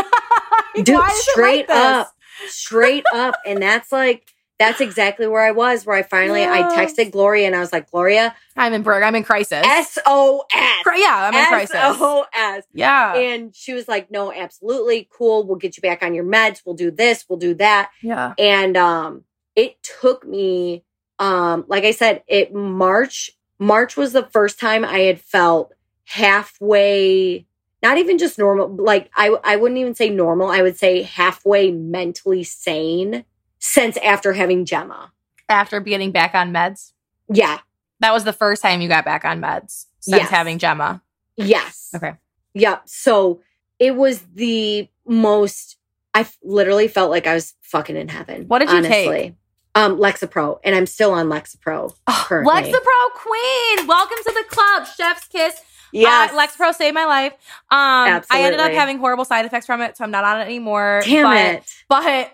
[0.76, 2.12] Like, Dude, why straight like up.
[2.48, 7.12] straight up and that's like that's exactly where i was where i finally i texted
[7.12, 8.88] gloria and i was like gloria I'm in.
[8.88, 9.64] I'm in crisis.
[9.66, 11.76] s-o-s yeah, I'm in crisis.
[11.76, 12.64] S-O-S.
[12.74, 13.16] yeah.
[13.16, 16.76] and she was like no absolutely cool we'll get you back on your meds we'll
[16.76, 18.34] do this we'll do that yeah.
[18.38, 19.24] and um
[19.56, 20.84] it took me
[21.20, 25.74] um like i said it march march was the first time i had felt
[26.06, 27.46] halfway
[27.84, 31.72] not even just normal like i i wouldn't even say normal i would say halfway
[31.72, 33.24] mentally sane
[33.60, 35.12] since after having gemma
[35.50, 36.92] After getting back on meds.
[37.34, 37.60] yeah
[38.00, 40.30] That was the first time you got back on meds since Yes.
[40.30, 41.02] having Gemma.
[41.38, 42.14] yes Okay.
[42.54, 43.42] yep so
[43.80, 45.78] it was the most
[46.14, 49.06] i f- literally felt like i was fucking in heaven What did you honestly.
[49.06, 49.34] take?
[49.76, 52.54] Um lexapro and i'm still on lexapro currently.
[52.54, 54.88] Lexapro Queen, welcome to the club.
[54.98, 55.62] Chef's kiss.
[56.02, 56.32] Yes.
[56.32, 57.34] Uh, Lexapro saved my life.
[57.72, 60.44] Um, I ended up having horrible side effects from it, so I'm not on it
[60.44, 61.02] anymore.
[61.04, 61.76] Damn but, it.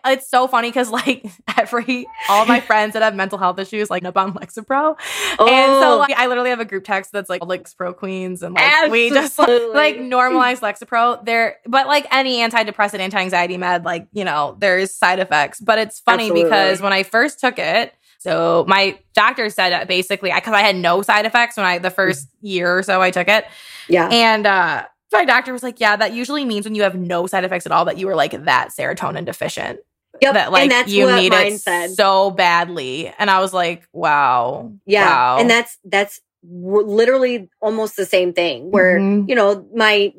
[0.03, 1.25] But it's so funny because like
[1.57, 5.93] every all my friends that have mental health issues like up on Lexapro, and so
[5.93, 5.97] Oh.
[5.97, 9.37] like I literally have a group text that's like Lexapro Queens, and like we just
[9.39, 9.75] like, Absolutely.
[9.75, 11.23] like normalize Lexapro.
[11.23, 15.59] There, but like any antidepressant, anti-anxiety med, like you know, there's side effects.
[15.59, 16.43] But it's funny Absolutely.
[16.43, 17.93] because when I first took it.
[18.21, 22.27] So my doctor said basically because I had no side effects when I the first
[22.41, 23.45] year or so I took it,
[23.87, 24.09] Yeah.
[24.11, 27.43] and uh, my doctor was like, "Yeah, that usually means when you have no side
[27.45, 29.79] effects at all that you were like that serotonin deficient,
[30.21, 30.33] Yep.
[30.35, 31.89] that like and that's you what need it said.
[31.91, 35.05] so badly." And I was like, "Wow, yeah.
[35.09, 35.37] wow.
[35.39, 39.27] And that's that's w- literally almost the same thing where, Mhm.
[39.27, 40.13] you know, my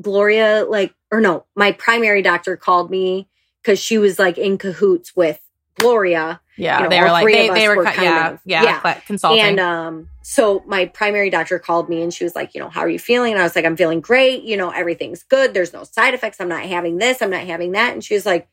[0.00, 3.28] Gloria like or no, my primary doctor called me
[3.62, 5.38] cuz she was like in cahoots with
[5.76, 8.62] Gloria yeah." you know, they were like they they were, were kind yeah of- yeah,
[8.84, 9.00] yeah.
[9.06, 9.40] consulting.
[9.42, 12.82] And um, so my primary doctor called me and she was like, you know, how
[12.82, 13.32] are you feeling?
[13.32, 14.42] And I was like, I'm feeling great.
[14.42, 15.54] You know, everything's good.
[15.54, 16.40] There's no side effects.
[16.40, 17.22] I'm not having this.
[17.22, 17.92] I'm not having that.
[17.92, 18.48] And she was like,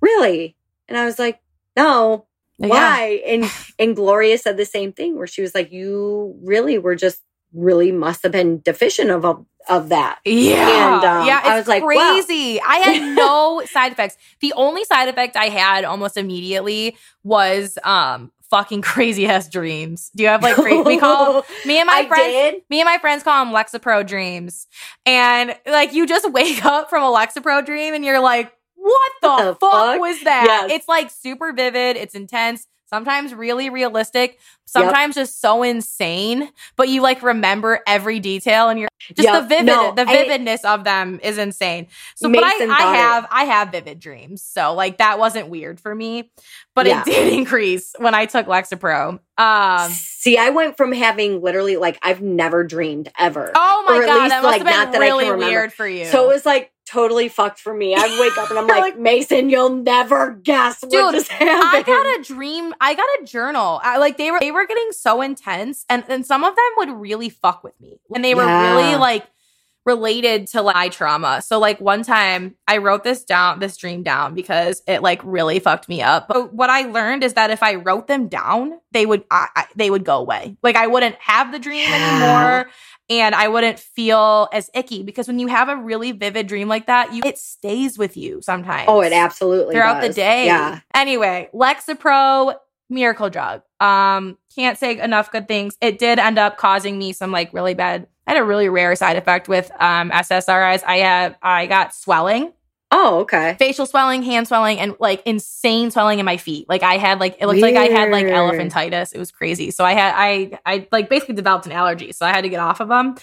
[0.00, 0.56] really?
[0.88, 1.40] And I was like,
[1.76, 2.26] no,
[2.58, 2.68] Yeah.
[2.68, 3.22] why?
[3.26, 7.20] And and Gloria said the same thing where she was like, you really were just
[7.52, 10.18] really must have been deficient of of, of that.
[10.24, 10.96] Yeah.
[10.96, 11.88] And, um, yeah, I was like, wow.
[11.88, 12.60] crazy.
[12.60, 14.16] I had no side effects.
[14.40, 20.10] The only side effect I had almost immediately was um fucking crazy ass dreams.
[20.14, 22.54] Do you have like cra- we call me and my I friends did.
[22.70, 24.66] me and my friends call them Lexapro dreams.
[25.04, 29.28] And like you just wake up from a Lexapro dream and you're like, what the,
[29.28, 30.00] What the fuck, fuck?
[30.00, 30.44] was that?
[30.46, 30.70] Yes.
[30.78, 37.00] It's like super vivid, it's intense, sometimes really realistic, sometimes just so insane, but you
[37.02, 39.42] like remember every detail and you're just Yep.
[39.42, 41.86] the vivid No, the I- vividness of them is insane.
[42.16, 44.42] So but I, I thought it- have I have vivid dreams.
[44.42, 46.30] So like that wasn't weird for me,
[46.74, 47.00] but Yeah.
[47.02, 49.20] it did increase when I took Lexapro.
[49.38, 53.52] Um See, I went from having literally like I've never dreamed ever.
[53.54, 55.46] Oh my god, least, that must like, have been not that I can really remember.
[55.46, 56.06] weird for you.
[56.06, 57.94] So it was like totally fucked for me.
[57.96, 61.50] I wake up and I'm like, like- Mason, you'll never guess what Dude, just happened.
[61.50, 62.72] I got a dream.
[62.80, 63.80] I got a journal.
[63.82, 66.90] I, like they were they were getting so intense, and and some of them would
[66.90, 68.74] really fuck with me, and they were Yeah.
[68.74, 69.26] really like
[69.86, 71.40] related to like trauma.
[71.40, 75.60] So like one time I wrote this down, this dream down because it like really
[75.60, 76.26] fucked me up.
[76.26, 79.66] But what I learned is that if I wrote them down, they would I, I,
[79.76, 80.56] they would go away.
[80.64, 81.94] Like I wouldn't have the dream Yeah.
[81.94, 82.70] anymore.
[83.08, 86.86] And I wouldn't feel as icky because when you have a really vivid dream like
[86.88, 90.46] that, you it stays with you sometimes Oh, it absolutely throughout the day.
[90.46, 90.80] Yeah.
[90.94, 92.56] Anyway, Lexapro,
[92.88, 93.62] miracle drug.
[93.80, 95.76] Um, can't say enough good things.
[95.80, 98.06] It did end up causing me some like really bad.
[98.26, 100.82] I had a really rare side effect with um SSRIs.
[100.84, 102.52] I had I got swelling,
[102.92, 103.56] Oh, okay.
[103.58, 106.68] facial swelling, hand swelling, and like insane swelling in my feet.
[106.68, 109.12] Like I had like it looked like I had like elephantitis.
[109.14, 109.70] It was crazy.
[109.70, 112.12] So I had I I like basically developed an allergy.
[112.12, 113.16] So I had to get off of them.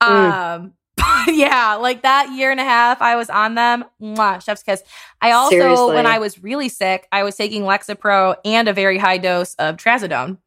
[0.00, 0.72] Um
[1.28, 3.84] yeah, like that year and a half I was on them.
[4.00, 4.82] Mwah, chef's kiss.
[5.20, 5.94] I also Seriously.
[5.94, 9.76] when I was really sick, I was taking Lexapro and a very high dose of
[9.76, 10.38] trazodone.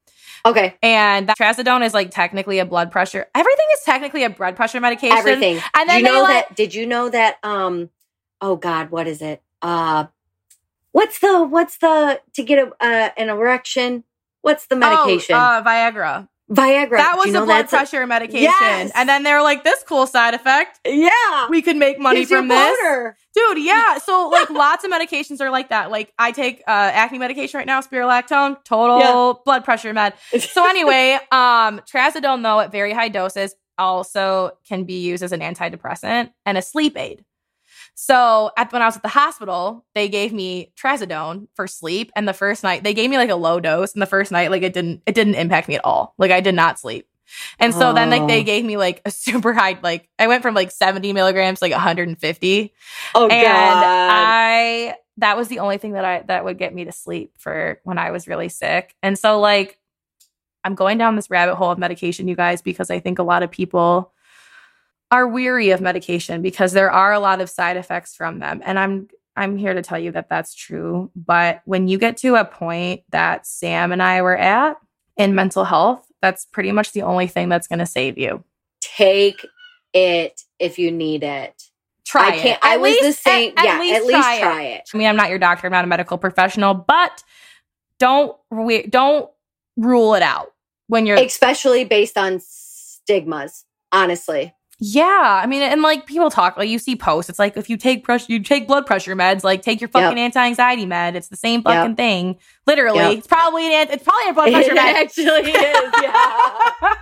[0.46, 0.76] Okay.
[0.84, 3.28] And that trazodone is like technically a blood pressure.
[3.34, 5.18] Everything is technically a blood pressure medication.
[5.18, 5.60] Everything.
[5.76, 7.90] And then you know like that did you know that um
[8.42, 9.42] oh god, what is it?
[9.62, 10.08] Uh
[10.92, 14.04] what's the what's the to get a, uh, an erection?
[14.42, 15.36] What's the medication?
[15.36, 16.28] Oh, uh, Viagra.
[16.54, 16.98] Viagra.
[16.98, 18.44] That was you a blood that's a- pressure medication.
[18.44, 18.92] Yes!
[18.96, 20.80] And then they're like, this cool side effect.
[20.86, 21.48] yeah.
[21.50, 22.78] We could make money from this.
[23.36, 23.98] Dude, yeah.
[24.04, 25.90] So like lots of medications are like that.
[25.92, 29.34] Like I take uh acne medication right now, spironolactone, total Yeah.
[29.46, 30.14] blood pressure med.
[30.40, 35.40] So anyway, um trazodone though at very high doses also can be used as an
[35.40, 37.24] antidepressant and a sleep aid.
[37.96, 42.28] So at when I was at the hospital, they gave me trazodone for sleep and
[42.28, 44.64] the first night they gave me like a low dose and the first night like
[44.64, 46.14] it didn't it didn't impact me at all.
[46.18, 47.08] Like I did not sleep.
[47.60, 48.44] And so then like they Oh.
[48.44, 51.72] gave me like a super high like I went from like 70 milligrams to like
[51.72, 52.74] 150
[53.16, 53.84] Oh and god.
[53.86, 57.80] I that was the only thing that I that would get me to sleep for
[57.84, 58.96] when I was really sick.
[59.04, 59.78] And so like
[60.64, 63.44] I'm going down this rabbit hole of medication, you guys, because I think a lot
[63.44, 64.13] of people
[65.14, 68.62] are weary of medication because there are a lot of side effects from them.
[68.66, 71.12] And I'm I'm here to tell you that that's true.
[71.16, 74.78] But when you get to a point that Sam and I were at
[75.16, 78.44] in mental health, that's pretty much the only thing that's going to save you.
[78.82, 79.46] Take
[79.94, 81.62] it if you need it.
[82.06, 82.60] Try I can't it.
[82.66, 83.54] I At was the least- same.
[83.58, 84.76] At, yeah, at least, at least try, try, it.
[84.78, 84.90] it.
[84.94, 87.24] I mean, I'm not your doctor, I'm not a medical professional, but
[88.00, 89.30] don't we don't
[89.78, 90.54] rule it out
[90.88, 94.54] when you're Especially based on stigmas, honestly.
[94.86, 97.30] Yeah, I mean, and like people talk, like you see posts.
[97.30, 99.42] It's like if you take pressure, you take blood pressure meds.
[99.44, 101.16] Like take your fucking anti-anxiety med.
[101.16, 101.98] It's the same fucking Yep.
[101.98, 102.38] thing.
[102.68, 103.18] Literally, Yep.
[103.20, 104.96] it's probably an it's probably a blood pressure It med.
[104.98, 106.14] actually is, yeah.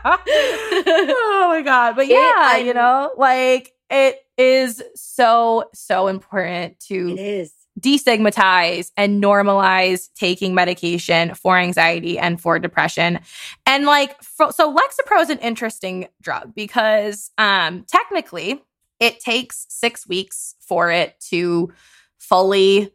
[0.06, 1.96] oh my god!
[1.96, 7.54] But yeah, I'm- you know, like it is so so important to It is.
[7.82, 13.20] Destigmatize and normalize taking medication for anxiety and for depression.
[13.66, 18.62] And like fro- so Lexapro is an interesting drug because um technically
[19.00, 21.72] it takes 6 weeks for it to
[22.18, 22.92] fully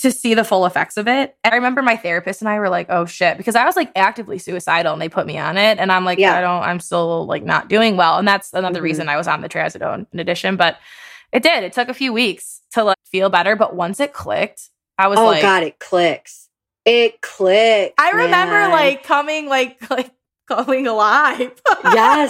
[0.00, 1.34] to see the full effects of it.
[1.42, 3.90] And I remember my therapist and I were like, "Oh shit," because I was like
[3.96, 6.36] actively suicidal and they put me on it and I'm like, Yeah.
[6.36, 8.18] I don't I'm still like not doing well.
[8.18, 8.84] And that's another Mhm.
[8.84, 10.76] reason I was on the trazodone in addition, but
[11.32, 11.64] it did.
[11.64, 15.16] It took a few weeks to like feel better, but once it clicked, I was
[15.16, 16.48] like oh like, god, it clicks.
[16.84, 17.94] It clicks.
[17.98, 18.70] I remember man.
[18.70, 20.10] like coming like like
[20.48, 21.38] coming alive.
[21.40, 21.50] Yes.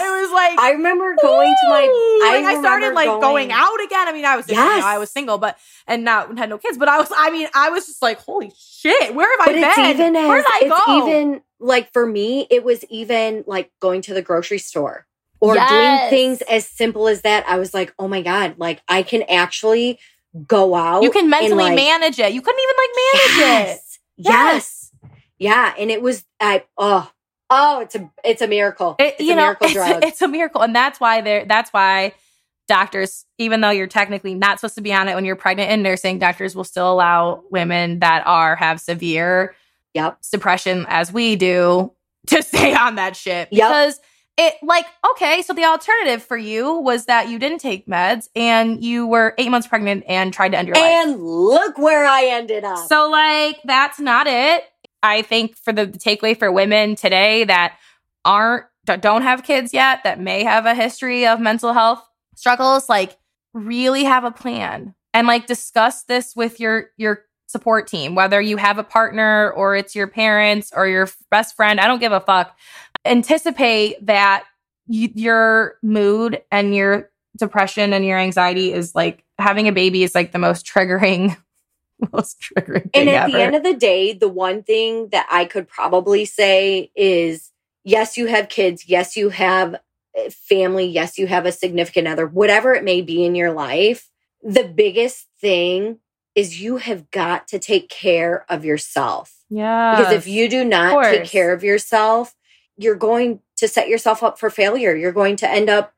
[0.03, 1.81] it was like I remember going to my!
[2.25, 4.07] I like I started like going, going- out again.
[4.07, 4.83] I mean, I was you know, Yes.
[4.83, 5.57] I was single, but
[5.87, 6.77] and not had no kids.
[6.77, 9.75] But I was, I mean, I was just like, holy shit, where have but I
[9.75, 9.95] been?
[9.95, 11.07] even where as did I it's go?
[11.07, 15.05] even like for me, it was even like going to the grocery store
[15.39, 15.69] or Yes.
[15.69, 17.45] doing things as simple as that.
[17.47, 19.97] I was like, oh my God, like I can actually
[20.47, 21.03] go out.
[21.03, 22.33] you can mentally like, manage it.
[22.33, 23.79] You couldn't even like manage it.
[23.79, 24.91] yes, yes.
[25.37, 25.73] Yeah.
[25.77, 27.09] And it was I oh
[27.49, 28.95] oh it's a it's a miracle.
[28.99, 30.03] It, it's you a know, miracle it's, drug.
[30.03, 32.13] it's a miracle, and that's why they're that's why
[32.67, 35.81] doctors, even though you're technically not supposed to be on it when you're pregnant and
[35.81, 39.55] nursing, doctors will still allow women that are have severe
[39.95, 40.19] Yep.
[40.21, 41.91] suppression as we do
[42.27, 43.95] to stay on that shit Yep.
[44.39, 48.81] It like okay so the alternative for you was that you didn't take meds and
[48.83, 50.85] you were eight months pregnant and tried to end your life.
[50.85, 52.87] And look where I ended up.
[52.87, 54.63] so like that's not it.
[55.03, 57.77] I think for the takeaway for women today that
[58.25, 62.03] aren't don't have kids yet that may have a history of mental health
[62.35, 63.17] struggles like
[63.53, 68.57] really have a plan and like discuss this with your your support team whether you
[68.57, 72.19] have a partner or it's your parents or your best friend i don't give a
[72.19, 72.55] fuck
[73.05, 74.45] anticipate that
[74.87, 80.15] y- your mood and your depression and your anxiety is like having a baby is
[80.15, 81.37] like the most triggering
[82.13, 83.37] most triggering and at ever.
[83.37, 87.51] the end of the day the one thing that i could probably say is
[87.83, 88.87] yes you have kids.
[88.87, 89.75] Yes you have
[90.15, 90.85] eh, family.
[90.85, 92.27] Yes you have a significant other.
[92.27, 94.09] Whatever it may be in your life
[94.43, 95.99] the biggest thing
[96.35, 99.35] is you have got to take care of yourself.
[99.49, 102.35] Yeah because if you do not take care of yourself
[102.79, 104.95] you're going to set yourself up for failure.
[104.95, 105.93] You're going to end up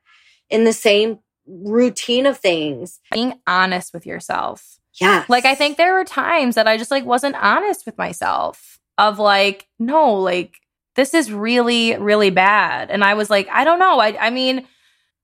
[0.50, 3.00] in the same routine of things.
[3.14, 4.80] Being honest with yourself.
[5.00, 8.78] Yeah like i think there were times that i just like wasn't honest with myself
[8.98, 10.58] of like no like
[10.96, 12.92] this is really really bad.
[12.92, 14.00] And i was like i don't know.
[14.00, 14.68] I i mean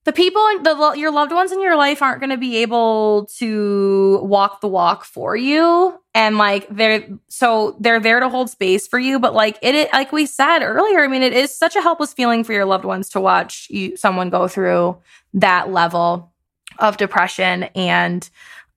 [0.08, 4.22] the people the your loved ones in your life aren't going to be able to
[4.24, 6.00] walk the walk for you.
[6.16, 9.20] And like they're so they're there to hold space for you.
[9.20, 12.46] But like it like we said earlier i mean it is such a helpless feeling
[12.46, 14.98] for your loved ones to watch you someone go through
[15.34, 16.32] that level
[16.80, 17.64] of depression.
[17.76, 18.28] And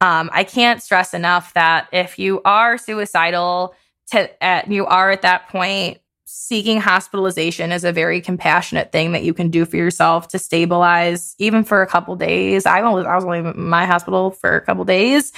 [0.01, 3.77] um, i can't stress enough that if you are suicidal
[4.11, 5.99] to at, you are at that point
[6.33, 11.35] seeking hospitalization is a very compassionate thing that you can do for yourself to stabilize
[11.39, 12.67] even for a couple days.
[12.67, 15.33] I was I was only in my hospital for a couple days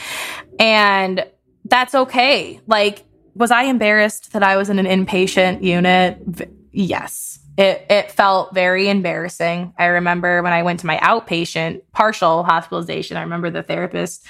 [0.58, 1.24] and
[1.64, 2.60] that's okay.
[2.66, 6.50] Like was I embarrassed that I was in an inpatient unit?
[6.72, 7.38] Yes.
[7.56, 9.72] It it felt very embarrassing.
[9.78, 14.26] I remember when I went to my outpatient partial hospitalization, I remember the therapist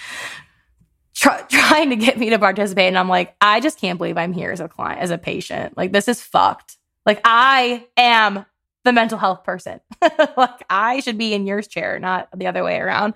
[1.23, 2.89] try, trying to get me to participate.
[2.89, 5.77] And I'm like, I just can't believe I'm here as a client, as a patient.
[5.77, 6.77] Like, this is fucked.
[7.07, 8.45] Like, I am
[8.85, 9.81] the mental health person.
[10.37, 13.15] like, I should be in your chair, not the other way around.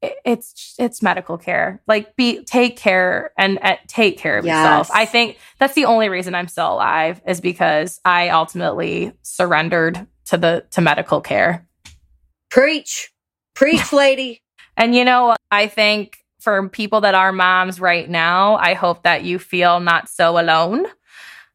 [0.00, 1.82] it's it's medical care.
[1.86, 4.56] Like, be take care and uh, take care of yes.
[4.56, 4.90] yourself.
[4.94, 10.38] I think that's the only reason I'm still alive is because I ultimately surrendered to
[10.38, 11.66] the to medical care.
[12.50, 13.12] Preach,
[13.54, 14.40] preach, lady.
[14.76, 19.24] and you know, I think for people that are moms right now, I hope that
[19.24, 20.86] you feel not so alone.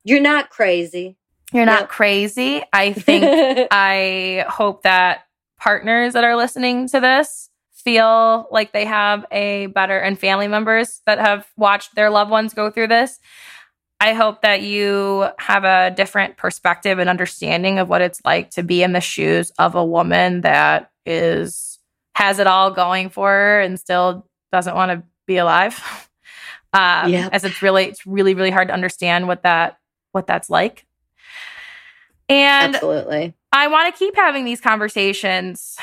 [0.03, 1.17] You're not crazy.
[1.53, 2.61] You're not crazy.
[2.73, 5.25] I think I hope that
[5.59, 11.01] partners that are listening to this feel like they have a better and family members
[11.05, 13.19] that have watched their loved ones go through this.
[13.99, 18.63] I hope that you have a different perspective and understanding of what it's like to
[18.63, 21.79] be in the shoes of a woman that is
[22.15, 26.09] has it all going for her and still doesn't want to be alive.
[26.73, 27.33] um, yep.
[27.33, 29.79] as it's really, it's really, really hard to understand what that,
[30.13, 30.85] what that's like.
[32.29, 35.77] And absolutely, I want to keep having these conversations.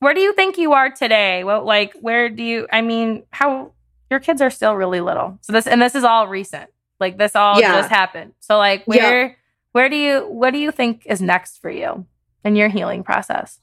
[0.00, 1.44] Where do you think you are today?
[1.44, 3.72] What, like, where do you, I mean, how
[4.10, 5.38] your kids are still really little.
[5.40, 6.68] So this, and this is all recent.
[6.98, 7.76] Like this all yeah.
[7.76, 8.34] just happened.
[8.40, 9.34] So like, where, yeah.
[9.72, 12.06] where do you, what do you think is next for you
[12.44, 13.58] in your healing process?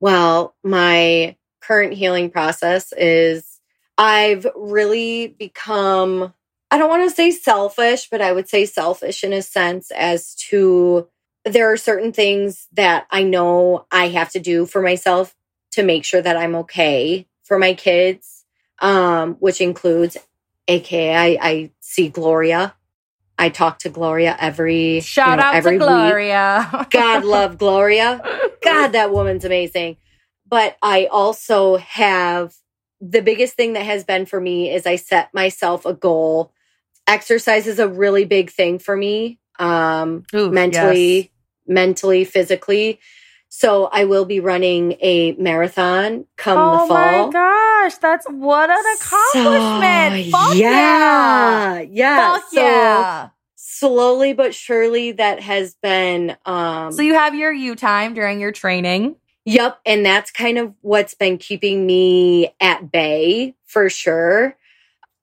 [0.00, 1.36] Well, my
[1.66, 3.60] current healing process is
[3.98, 6.32] I've really become,
[6.70, 10.34] I don't want to say selfish, but I would say selfish in a sense as
[10.50, 11.08] to
[11.44, 15.34] there are certain things that I know I have to do for myself
[15.72, 18.44] to make sure that I'm okay for my kids,
[18.80, 20.16] um, which includes,
[20.68, 22.74] aka, I, I see Gloria.
[23.38, 26.86] I talk to Gloria every shout you know, out every to Gloria.
[26.90, 28.22] God love Gloria.
[28.64, 29.98] God, that woman's amazing.
[30.48, 32.54] But I also have
[33.00, 36.52] the biggest thing that has been for me is I set myself a goal.
[37.06, 41.28] Exercise is a really big thing for me, um, Ooh, mentally, yes.
[41.66, 43.00] mentally, physically.
[43.48, 46.96] So I will be running a marathon come oh the fall.
[46.96, 50.32] Oh my gosh, that's what an accomplishment!
[50.32, 52.38] So, yeah, yeah, yeah.
[52.38, 53.28] So yeah.
[53.54, 56.36] Slowly but surely, that has been.
[56.44, 59.16] um So you have your you time during your training.
[59.46, 59.80] Yep.
[59.86, 64.56] And that's kind of what's been keeping me at bay for sure.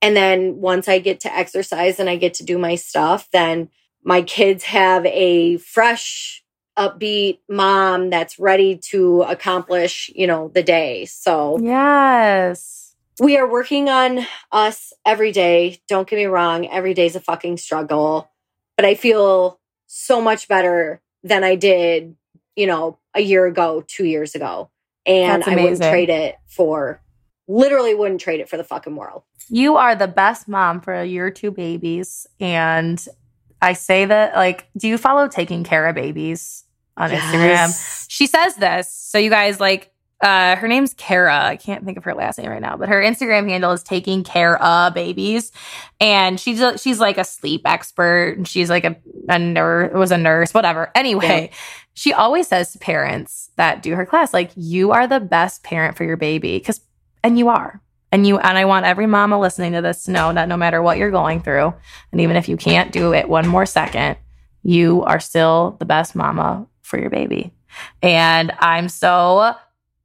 [0.02, 3.70] And then once I get to exercise and I get to do my stuff, then
[4.04, 6.44] my kids have a fresh,
[6.78, 11.06] upbeat mom that's ready to accomplish, you know, the day.
[11.06, 12.96] So, yes.
[13.20, 15.82] We are working on us every day.
[15.88, 18.32] Don't get me wrong, every day's a fucking struggle,
[18.76, 22.16] but I feel so much better than I did,
[22.56, 24.70] you know, a year ago, two years ago.
[25.06, 27.02] And I wouldn't trade it for
[27.48, 29.24] literally wouldn't trade it for the fucking world.
[29.50, 32.26] You are the best mom for your two babies.
[32.40, 33.06] And
[33.62, 36.64] I say that like, do you follow taking care of babies
[36.98, 37.24] on Yes.
[37.24, 38.06] Instagram?
[38.10, 38.94] She says this.
[38.94, 39.92] So you guys like
[40.22, 41.44] uh her name's Kara.
[41.44, 44.24] I can't think of her last name right now, but her Instagram handle is taking
[44.24, 45.52] care of babies.
[46.00, 48.96] And she's a, she's like a sleep expert and she's like a,
[49.28, 50.92] a nurse was a nurse, whatever.
[50.96, 51.52] Anyway,
[51.94, 55.96] she always says to parents that do her class, like, you are the best parent
[55.96, 56.60] for your baby.
[56.60, 56.82] Cause
[57.24, 57.82] and you are.
[58.12, 60.82] And you and I want every mama listening to this to know that no matter
[60.82, 61.74] what you're going through,
[62.12, 64.18] and even if you can't do it one more second,
[64.62, 67.52] you are still the best mama for your baby.
[68.04, 69.56] And I'm so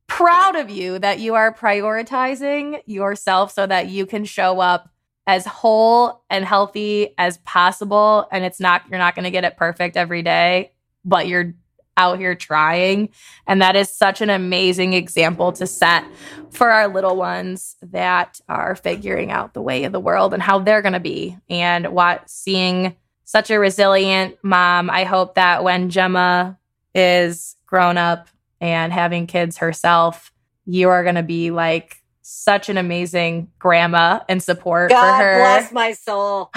[0.07, 4.89] proud of you that you are prioritizing yourself so that you can show up
[5.26, 9.59] as whole and healthy as possible and it's not you're not going to get it
[9.59, 10.72] perfect every day
[11.05, 11.53] but you're
[11.99, 13.11] out here trying.
[13.46, 16.05] And that is such an amazing example to set
[16.51, 20.61] for our little ones that are figuring out the way of the world and how
[20.61, 24.88] they're going to be and what seeing such a resilient mom.
[24.88, 26.59] I hope that when gemma
[26.94, 28.28] is grown up
[28.61, 30.32] and having kids herself
[30.68, 35.38] you are going to be like such an amazing grandma and support God for her.
[35.38, 36.51] bless my soul.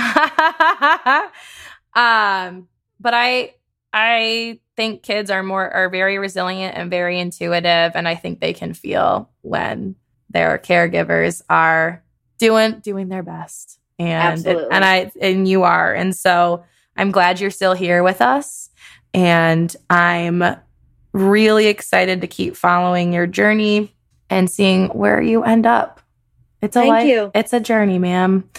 [1.96, 2.68] um,
[3.00, 3.54] but I
[3.94, 8.54] I think kids are more are very resilient and very intuitive, and I think they
[8.54, 9.96] can feel when
[10.30, 12.04] their caregivers are
[12.38, 13.80] doing doing their best.
[14.00, 14.68] And Absolutely.
[14.72, 16.64] and I and you are, and so
[16.98, 18.70] I'm glad you're still here with us,
[19.14, 20.44] and I'm
[21.14, 23.94] really excited to keep following your journey
[24.30, 26.02] and seeing where you end up.
[26.62, 27.32] It's a Thank life, you.
[27.36, 28.50] it's a journey, ma'am.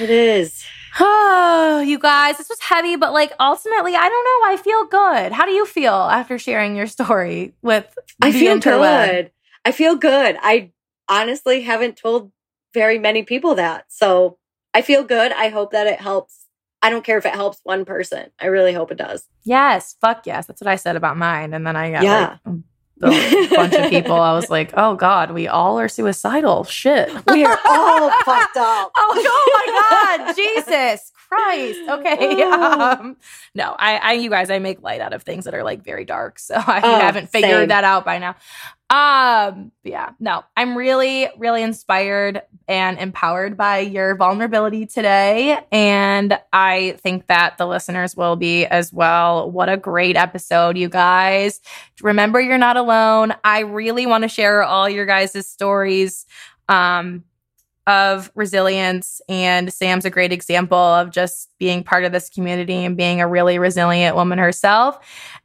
[0.00, 0.64] It is.
[1.00, 4.52] Oh, you guys, this was heavy, but like ultimately, I don't know.
[4.52, 5.32] I feel good.
[5.32, 7.86] How do you feel after sharing your story with
[8.22, 9.06] I feel interweb?
[9.10, 9.30] good.
[9.64, 10.36] I feel good.
[10.40, 10.70] I
[11.08, 12.30] honestly haven't told
[12.72, 13.86] very many people that.
[13.88, 14.38] So
[14.72, 15.32] I feel good.
[15.32, 16.46] I hope that it helps.
[16.82, 18.30] I don't care if it helps one person.
[18.38, 19.26] I really hope it does.
[19.44, 20.46] Yes, fuck yes.
[20.46, 22.36] That's what I said about mine, and then I got Yeah.
[22.44, 22.56] like,
[23.02, 24.14] a bunch of people.
[24.14, 26.64] I was like, oh god, we all are suicidal.
[26.64, 27.10] Shit.
[27.26, 28.92] We are all fucked up.
[28.96, 31.80] Oh, oh my God, Jesus Christ.
[31.88, 32.42] Okay.
[32.54, 33.16] Um,
[33.54, 36.04] no, I, I, you guys, I make light out of things that are like very
[36.04, 36.38] dark.
[36.38, 37.68] So I Oh, haven't figured same.
[37.68, 38.36] that out by now.
[38.90, 45.58] Um, yeah, no, I'm really, really inspired and empowered by your vulnerability today.
[45.72, 49.50] And I think that the listeners will be as well.
[49.50, 51.60] What a great episode, you guys.
[52.02, 53.34] Remember, you're not alone.
[53.42, 56.26] I really want to share all your guys' stories.
[56.68, 57.24] Um,
[57.86, 62.96] of resilience and Sam's a great example of just being part of this community and
[62.96, 64.98] being a really resilient woman herself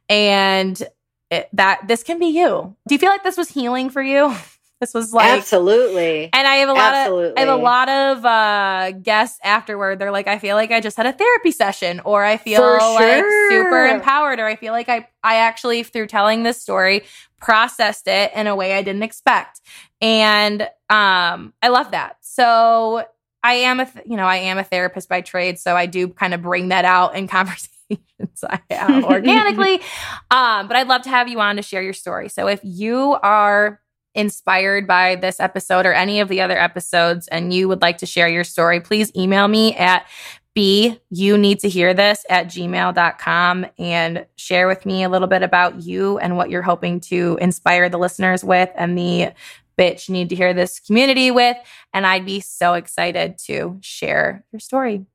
[0.08, 0.82] and
[1.30, 2.74] it, that this can be you.
[2.88, 4.34] Do you feel like this was healing for you?
[4.80, 6.30] This was like Absolutely.
[6.32, 7.30] and I have a lot Absolutely.
[7.32, 9.98] of I have a lot of uh guests afterward.
[9.98, 13.22] They're like, I feel like I just had a therapy session, or I feel like
[13.50, 17.02] super empowered, or I feel like I I actually through telling this story
[17.38, 19.60] processed it in a way I didn't expect.
[20.00, 22.16] And um I love that.
[22.20, 23.04] So
[23.42, 26.08] I am a th- you know, I am a therapist by trade, so I do
[26.08, 27.70] kind of bring that out in conversations
[28.42, 29.80] I have organically.
[30.30, 32.28] um, but I'd love to have you on to share your story.
[32.28, 33.80] So if you are
[34.14, 38.06] inspired by this episode or any of the other episodes and you would like to
[38.06, 40.04] share your story, please email me at
[40.52, 45.44] b you need to hear this at gmail.com and share with me a little bit
[45.44, 49.30] about you and what you're hoping to inspire the listeners with and the
[49.80, 51.56] bitch you need to hear this community with
[51.94, 55.06] and i'd be so excited to share your story.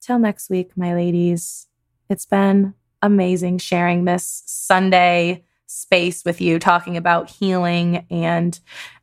[0.00, 1.66] Till next week my ladies.
[2.08, 8.58] It's been amazing sharing this sunday space with you talking about healing and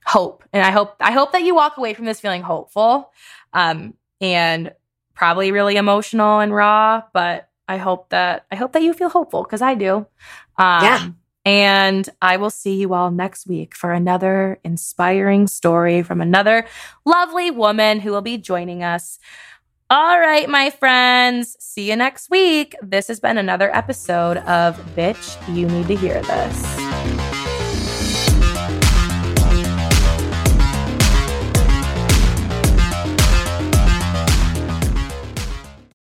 [0.06, 0.44] hope.
[0.54, 3.12] And i hope i hope that you walk away from this feeling hopeful
[3.54, 4.74] um and
[5.14, 9.44] probably really emotional and raw but i hope that i hope that you feel hopeful
[9.44, 9.98] because i do.
[10.58, 11.10] Um Yeah.
[11.46, 16.66] And i will see you all next week for another inspiring story from another
[17.06, 19.20] lovely woman who will be joining us
[19.90, 21.56] all right, my friends.
[21.60, 22.74] See you next week.
[22.82, 27.13] This has been another episode of Bitch, You Need to Hear This.